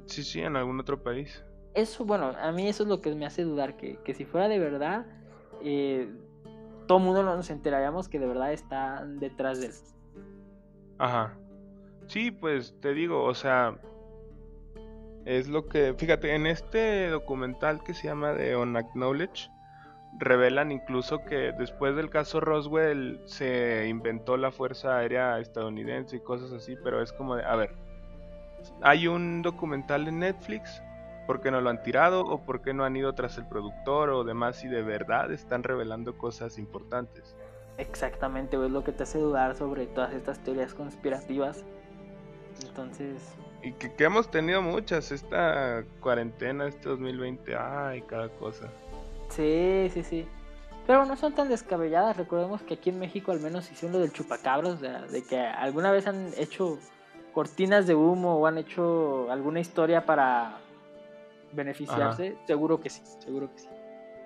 Sí, 0.07 0.21
sí, 0.21 0.41
en 0.41 0.57
algún 0.57 0.81
otro 0.81 1.01
país. 1.01 1.45
Eso, 1.73 2.03
bueno, 2.03 2.33
a 2.37 2.51
mí 2.51 2.67
eso 2.67 2.83
es 2.83 2.89
lo 2.89 2.99
que 2.99 3.15
me 3.15 3.25
hace 3.25 3.43
dudar, 3.43 3.77
que, 3.77 3.97
que 4.03 4.13
si 4.13 4.25
fuera 4.25 4.49
de 4.49 4.59
verdad, 4.59 5.05
eh, 5.63 6.09
todo 6.85 6.97
el 6.97 7.03
mundo 7.05 7.23
nos 7.23 7.49
enteraríamos 7.49 8.09
que 8.09 8.19
de 8.19 8.27
verdad 8.27 8.51
está 8.51 9.05
detrás 9.05 9.61
de 9.61 9.67
él. 9.67 9.73
Ajá. 10.97 11.37
Sí, 12.07 12.31
pues 12.31 12.75
te 12.81 12.93
digo, 12.93 13.23
o 13.23 13.33
sea, 13.33 13.79
es 15.25 15.47
lo 15.47 15.67
que, 15.67 15.93
fíjate, 15.97 16.35
en 16.35 16.45
este 16.45 17.09
documental 17.09 17.83
que 17.83 17.93
se 17.93 18.07
llama 18.07 18.35
The 18.35 18.55
Unacknowledged, 18.55 19.49
revelan 20.17 20.71
incluso 20.71 21.25
que 21.25 21.51
después 21.51 21.95
del 21.95 22.09
caso 22.09 22.39
Roswell 22.39 23.21
se 23.25 23.87
inventó 23.87 24.37
la 24.37 24.51
Fuerza 24.51 24.97
Aérea 24.97 25.39
estadounidense 25.39 26.17
y 26.17 26.19
cosas 26.21 26.51
así, 26.53 26.75
pero 26.83 27.01
es 27.01 27.11
como 27.11 27.35
de, 27.35 27.43
a 27.43 27.55
ver, 27.55 27.75
hay 28.81 29.07
un 29.07 29.41
documental 29.41 30.07
en 30.07 30.19
Netflix, 30.19 30.81
¿por 31.27 31.41
qué 31.41 31.51
no 31.51 31.59
lo 31.59 31.69
han 31.69 31.81
tirado? 31.83 32.21
¿O 32.21 32.45
por 32.45 32.61
qué 32.61 32.73
no 32.73 32.85
han 32.85 32.95
ido 32.95 33.13
tras 33.13 33.37
el 33.37 33.47
productor? 33.47 34.09
O 34.11 34.23
demás, 34.23 34.57
si 34.57 34.67
de 34.67 34.83
verdad 34.83 35.31
están 35.31 35.63
revelando 35.63 36.17
cosas 36.17 36.57
importantes. 36.57 37.35
Exactamente, 37.77 38.63
es 38.63 38.71
lo 38.71 38.83
que 38.83 38.91
te 38.91 39.03
hace 39.03 39.19
dudar 39.19 39.55
sobre 39.55 39.85
todas 39.87 40.13
estas 40.13 40.39
teorías 40.39 40.73
conspirativas. 40.73 41.65
Entonces, 42.65 43.35
y 43.65 43.71
que, 43.71 44.03
hemos 44.03 44.29
tenido 44.29 44.61
muchas 44.61 45.11
esta 45.11 45.83
cuarentena, 45.99 46.67
este 46.67 46.87
2020, 46.87 47.55
ay, 47.55 48.03
cada 48.03 48.29
cosa. 48.29 48.69
Sí, 49.29 49.89
sí, 49.91 50.03
sí. 50.03 50.27
Pero 50.85 51.03
no 51.05 51.17
son 51.17 51.33
tan 51.33 51.49
descabelladas. 51.49 52.15
Recordemos 52.15 52.61
que 52.61 52.75
aquí 52.75 52.91
en 52.91 52.99
México 52.99 53.31
al 53.31 53.39
menos 53.39 53.71
hicieron 53.71 53.93
lo 53.93 53.99
del 54.01 54.13
chupacabras, 54.13 54.73
o 54.73 54.77
sea, 54.77 55.01
de 55.01 55.23
que 55.23 55.39
alguna 55.39 55.91
vez 55.91 56.05
han 56.05 56.29
hecho 56.37 56.77
cortinas 57.33 57.87
de 57.87 57.95
humo 57.95 58.35
o 58.35 58.45
han 58.45 58.59
hecho 58.59 59.31
alguna 59.31 59.59
historia 59.59 60.05
para 60.05 60.59
beneficiarse. 61.51 62.37
Seguro 62.45 62.79
que 62.79 62.91
sí, 62.91 63.01
seguro 63.17 63.51
que 63.51 63.61
sí. 63.61 63.69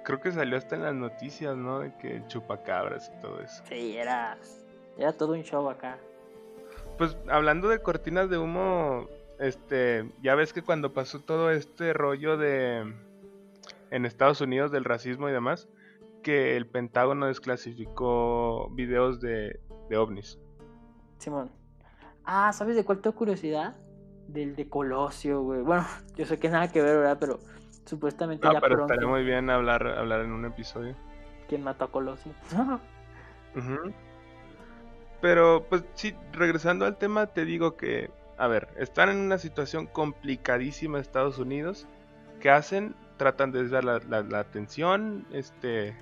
Creo 0.03 0.19
que 0.19 0.33
salió 0.33 0.57
hasta 0.57 0.75
en 0.75 0.83
las 0.83 0.95
noticias, 0.95 1.55
¿no? 1.55 1.79
De 1.79 1.95
que 1.95 2.23
chupacabras 2.27 3.09
y 3.15 3.21
todo 3.21 3.39
eso. 3.39 3.63
Sí, 3.69 3.95
era, 3.95 4.37
era 4.97 5.13
todo 5.13 5.31
un 5.31 5.43
show 5.43 5.69
acá. 5.69 5.97
Pues 6.97 7.15
hablando 7.29 7.69
de 7.69 7.79
cortinas 7.79 8.29
de 8.29 8.37
humo, 8.37 9.07
este, 9.39 10.11
ya 10.21 10.35
ves 10.35 10.53
que 10.53 10.61
cuando 10.61 10.93
pasó 10.93 11.21
todo 11.21 11.49
este 11.51 11.93
rollo 11.93 12.37
de 12.37 12.93
en 13.91 14.05
Estados 14.05 14.41
Unidos 14.41 14.71
del 14.71 14.83
racismo 14.83 15.29
y 15.29 15.31
demás, 15.31 15.67
que 16.21 16.57
el 16.57 16.67
Pentágono 16.67 17.27
desclasificó 17.27 18.69
videos 18.71 19.19
de, 19.19 19.59
de 19.89 19.97
ovnis. 19.97 20.37
Simón. 21.17 21.51
Ah, 22.25 22.53
¿sabes 22.53 22.75
de 22.75 22.85
cuál 22.85 22.99
tengo 22.99 23.15
curiosidad? 23.15 23.75
Del 24.27 24.55
de 24.55 24.69
Colosio, 24.69 25.41
güey. 25.41 25.61
Bueno, 25.61 25.85
yo 26.15 26.25
sé 26.25 26.37
que 26.37 26.49
nada 26.49 26.71
que 26.71 26.81
ver, 26.81 26.97
¿verdad? 26.97 27.17
Pero 27.19 27.39
supuestamente 27.85 28.45
no, 28.45 28.59
pero 28.61 28.81
estaría 28.81 29.07
muy 29.07 29.23
bien 29.23 29.49
hablar, 29.49 29.87
hablar 29.87 30.21
en 30.21 30.31
un 30.31 30.45
episodio. 30.45 30.95
¿Quién 31.47 31.63
mató 31.63 31.85
a 31.85 31.91
Colosio? 31.91 32.31
Pero, 35.21 35.65
pues 35.67 35.83
sí, 35.95 36.15
regresando 36.31 36.85
al 36.85 36.97
tema, 36.97 37.27
te 37.27 37.43
digo 37.43 37.75
que 37.75 38.09
a 38.39 38.47
ver, 38.47 38.69
están 38.77 39.09
en 39.09 39.17
una 39.17 39.37
situación 39.37 39.85
complicadísima 39.85 40.99
Estados 40.99 41.37
Unidos. 41.39 41.87
¿Qué 42.39 42.49
hacen? 42.49 42.95
Tratan 43.17 43.51
de 43.51 43.63
desviar 43.63 43.83
la, 43.83 44.39
atención 44.39 45.27
este, 45.33 45.93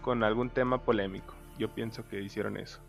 con 0.00 0.22
algún 0.22 0.50
tema 0.50 0.84
polémico. 0.84 1.34
Yo 1.58 1.68
pienso 1.74 2.06
que 2.06 2.20
hicieron 2.20 2.56
eso. 2.56 2.80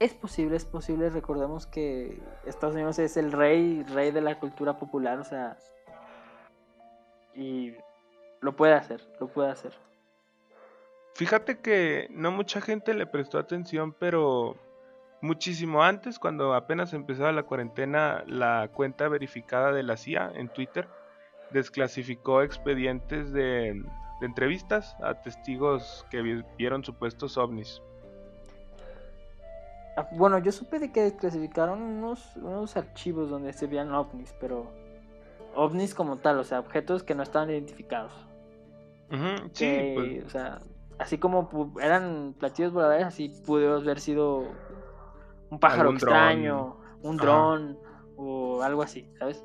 Es 0.00 0.12
posible, 0.12 0.56
es 0.56 0.64
posible. 0.64 1.08
Recordemos 1.08 1.68
que 1.68 2.20
Estados 2.46 2.74
Unidos 2.74 2.98
es 2.98 3.16
el 3.16 3.30
rey, 3.30 3.84
rey 3.84 4.10
de 4.10 4.22
la 4.22 4.40
cultura 4.40 4.76
popular, 4.76 5.20
o 5.20 5.24
sea. 5.24 5.56
Y 7.36 7.74
lo 8.40 8.56
puede 8.56 8.74
hacer, 8.74 9.00
lo 9.20 9.28
puede 9.28 9.52
hacer. 9.52 9.72
Fíjate 11.14 11.60
que 11.60 12.08
no 12.10 12.32
mucha 12.32 12.60
gente 12.60 12.92
le 12.92 13.06
prestó 13.06 13.38
atención, 13.38 13.92
pero 13.92 14.56
Muchísimo 15.22 15.84
antes, 15.84 16.18
cuando 16.18 16.52
apenas 16.52 16.92
empezaba 16.92 17.30
la 17.30 17.44
cuarentena, 17.44 18.24
la 18.26 18.68
cuenta 18.74 19.06
verificada 19.06 19.70
de 19.70 19.84
la 19.84 19.96
CIA 19.96 20.32
en 20.34 20.48
Twitter 20.48 20.88
desclasificó 21.50 22.42
expedientes 22.42 23.32
de, 23.32 23.84
entrevistas 24.20 24.96
a 25.00 25.14
testigos 25.14 26.04
que 26.10 26.42
vieron 26.58 26.82
supuestos 26.82 27.38
ovnis. 27.38 27.80
Ah, 29.96 30.08
bueno, 30.10 30.38
yo 30.38 30.50
supe 30.50 30.80
de 30.80 30.90
que 30.90 31.02
desclasificaron 31.02 31.80
unos, 31.80 32.36
unos 32.36 32.76
archivos 32.76 33.30
donde 33.30 33.52
se 33.52 33.68
veían 33.68 33.92
ovnis, 33.92 34.34
pero 34.40 34.72
ovnis 35.54 35.94
como 35.94 36.16
tal, 36.16 36.40
o 36.40 36.44
sea, 36.44 36.58
objetos 36.58 37.04
que 37.04 37.14
no 37.14 37.22
estaban 37.22 37.48
identificados. 37.48 38.12
sí, 39.52 39.92
pues. 39.94 40.24
o 40.24 40.30
sea, 40.30 40.60
así 40.98 41.18
como 41.18 41.74
eran 41.80 42.34
platillos 42.38 42.72
voladores, 42.72 43.04
así 43.04 43.28
pudo 43.46 43.76
haber 43.76 44.00
sido 44.00 44.46
un 45.52 45.60
pájaro 45.60 45.90
extraño, 45.90 46.78
un 47.02 47.18
dron 47.18 47.78
o 48.16 48.62
algo 48.62 48.82
así, 48.82 49.06
¿sabes? 49.18 49.44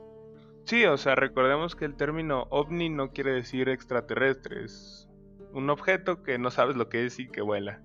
Sí, 0.63 0.85
o 0.85 0.95
sea, 0.95 1.15
recordemos 1.15 1.75
que 1.75 1.83
el 1.83 1.97
término 1.97 2.47
ovni 2.49 2.89
no 2.89 3.11
quiere 3.11 3.33
decir 3.33 3.67
extraterrestre, 3.67 4.63
es 4.63 5.09
un 5.51 5.69
objeto 5.69 6.23
que 6.23 6.39
no 6.39 6.49
sabes 6.49 6.77
lo 6.77 6.87
que 6.87 7.05
es 7.05 7.19
y 7.19 7.27
que 7.27 7.41
vuela. 7.41 7.81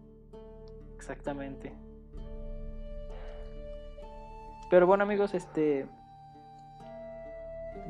Exactamente. 0.95 1.75
Pero 4.71 4.87
bueno 4.87 5.03
amigos, 5.03 5.35
este 5.35 5.89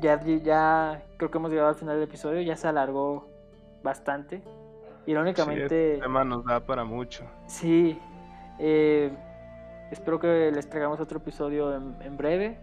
ya, 0.01 0.19
ya 0.19 1.03
creo 1.17 1.29
que 1.29 1.37
hemos 1.37 1.51
llegado 1.51 1.69
al 1.69 1.75
final 1.75 1.95
del 1.95 2.05
episodio, 2.05 2.41
ya 2.41 2.57
se 2.57 2.67
alargó 2.67 3.29
bastante. 3.83 4.41
Irónicamente... 5.05 5.67
Sí, 5.69 5.93
este 5.93 6.01
tema 6.01 6.23
nos 6.23 6.43
da 6.43 6.65
para 6.65 6.83
mucho. 6.83 7.23
Sí, 7.45 7.99
eh, 8.57 9.15
espero 9.91 10.19
que 10.19 10.51
les 10.51 10.69
traigamos 10.69 10.99
otro 10.99 11.19
episodio 11.19 11.75
en, 11.75 12.17
breve 12.17 12.57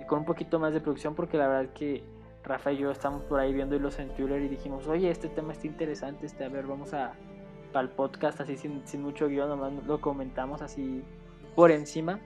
y 0.00 0.06
con 0.06 0.20
un 0.20 0.24
poquito 0.24 0.58
más 0.58 0.72
de 0.72 0.80
producción 0.80 1.14
porque 1.14 1.36
la 1.36 1.48
verdad 1.48 1.72
que 1.72 2.04
Rafa 2.44 2.72
y 2.72 2.78
yo 2.78 2.90
estamos 2.90 3.22
por 3.22 3.40
ahí 3.40 3.52
viendo 3.52 3.78
los 3.78 3.98
en 3.98 4.08
Twitter 4.10 4.40
y 4.42 4.48
dijimos, 4.48 4.86
oye, 4.88 5.10
este 5.10 5.28
tema 5.28 5.52
está 5.52 5.66
interesante, 5.66 6.26
este, 6.26 6.44
a 6.44 6.48
ver, 6.48 6.66
vamos 6.66 6.92
a 6.92 7.12
para 7.72 7.84
el 7.84 7.90
podcast 7.90 8.40
así 8.40 8.56
sin, 8.56 8.86
sin 8.86 9.02
mucho 9.02 9.28
guion, 9.28 9.48
nomás 9.48 9.72
lo 9.86 10.00
comentamos 10.00 10.60
así 10.60 11.02
por 11.54 11.70
encima. 11.70 12.20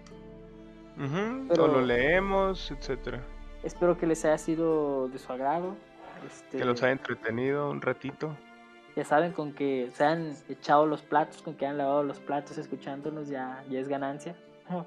Pero 1.49 1.69
lo 1.69 1.81
leemos, 1.83 2.71
etcétera. 2.71 3.23
Espero 3.63 3.99
que 3.99 4.07
les 4.07 4.25
haya 4.25 4.39
sido 4.39 5.09
de 5.09 5.19
su 5.19 5.31
agrado. 5.33 5.77
Este, 6.27 6.59
que 6.59 6.65
los 6.65 6.83
haya 6.83 6.93
entretenido 6.93 7.71
un 7.71 7.83
ratito. 7.83 8.35
Ya 8.97 9.05
saben, 9.05 9.33
con 9.33 9.53
que 9.53 9.91
se 9.95 10.05
han 10.05 10.33
echado 10.49 10.87
los 10.87 11.03
platos, 11.03 11.43
con 11.43 11.55
que 11.55 11.67
han 11.67 11.77
lavado 11.77 12.03
los 12.03 12.19
platos 12.19 12.57
escuchándonos, 12.57 13.29
ya, 13.29 13.63
ya 13.69 13.79
es 13.79 13.89
ganancia. 13.89 14.35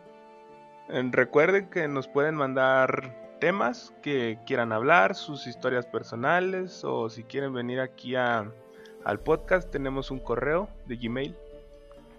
Recuerden 0.90 1.70
que 1.70 1.88
nos 1.88 2.08
pueden 2.08 2.34
mandar 2.34 3.38
temas 3.40 3.94
que 4.02 4.40
quieran 4.46 4.72
hablar, 4.72 5.16
sus 5.16 5.48
historias 5.48 5.86
personales 5.86 6.84
o 6.84 7.10
si 7.10 7.24
quieren 7.24 7.54
venir 7.54 7.80
aquí 7.80 8.16
a, 8.16 8.52
al 9.06 9.20
podcast 9.20 9.72
tenemos 9.72 10.12
un 10.12 10.20
correo 10.20 10.68
de 10.88 10.98
Gmail. 10.98 11.36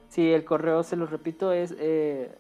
Sí, 0.09 0.33
el 0.33 0.45
correo, 0.45 0.83
se 0.83 0.97
los 0.97 1.11
repito, 1.11 1.53
es 1.53 1.75
eh, 1.79 2.35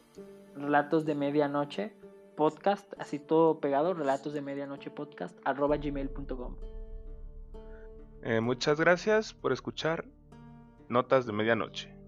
relatos 0.57 1.05
de 1.05 1.15
medianoche 1.15 1.93
podcast, 2.37 2.93
así 2.99 3.19
todo 3.19 3.61
pegado, 3.61 3.93
relatos 3.93 4.33
de 4.33 4.41
medianoche 4.41 4.91
podcast, 4.91 5.37
arroba 5.45 5.77
gmail.com. 5.77 6.55
Eh, 8.23 8.41
muchas 8.41 8.79
gracias 8.79 9.33
por 9.33 9.53
escuchar 9.53 10.05
Notas 10.89 11.27
de 11.27 11.33
Medianoche. 11.33 12.00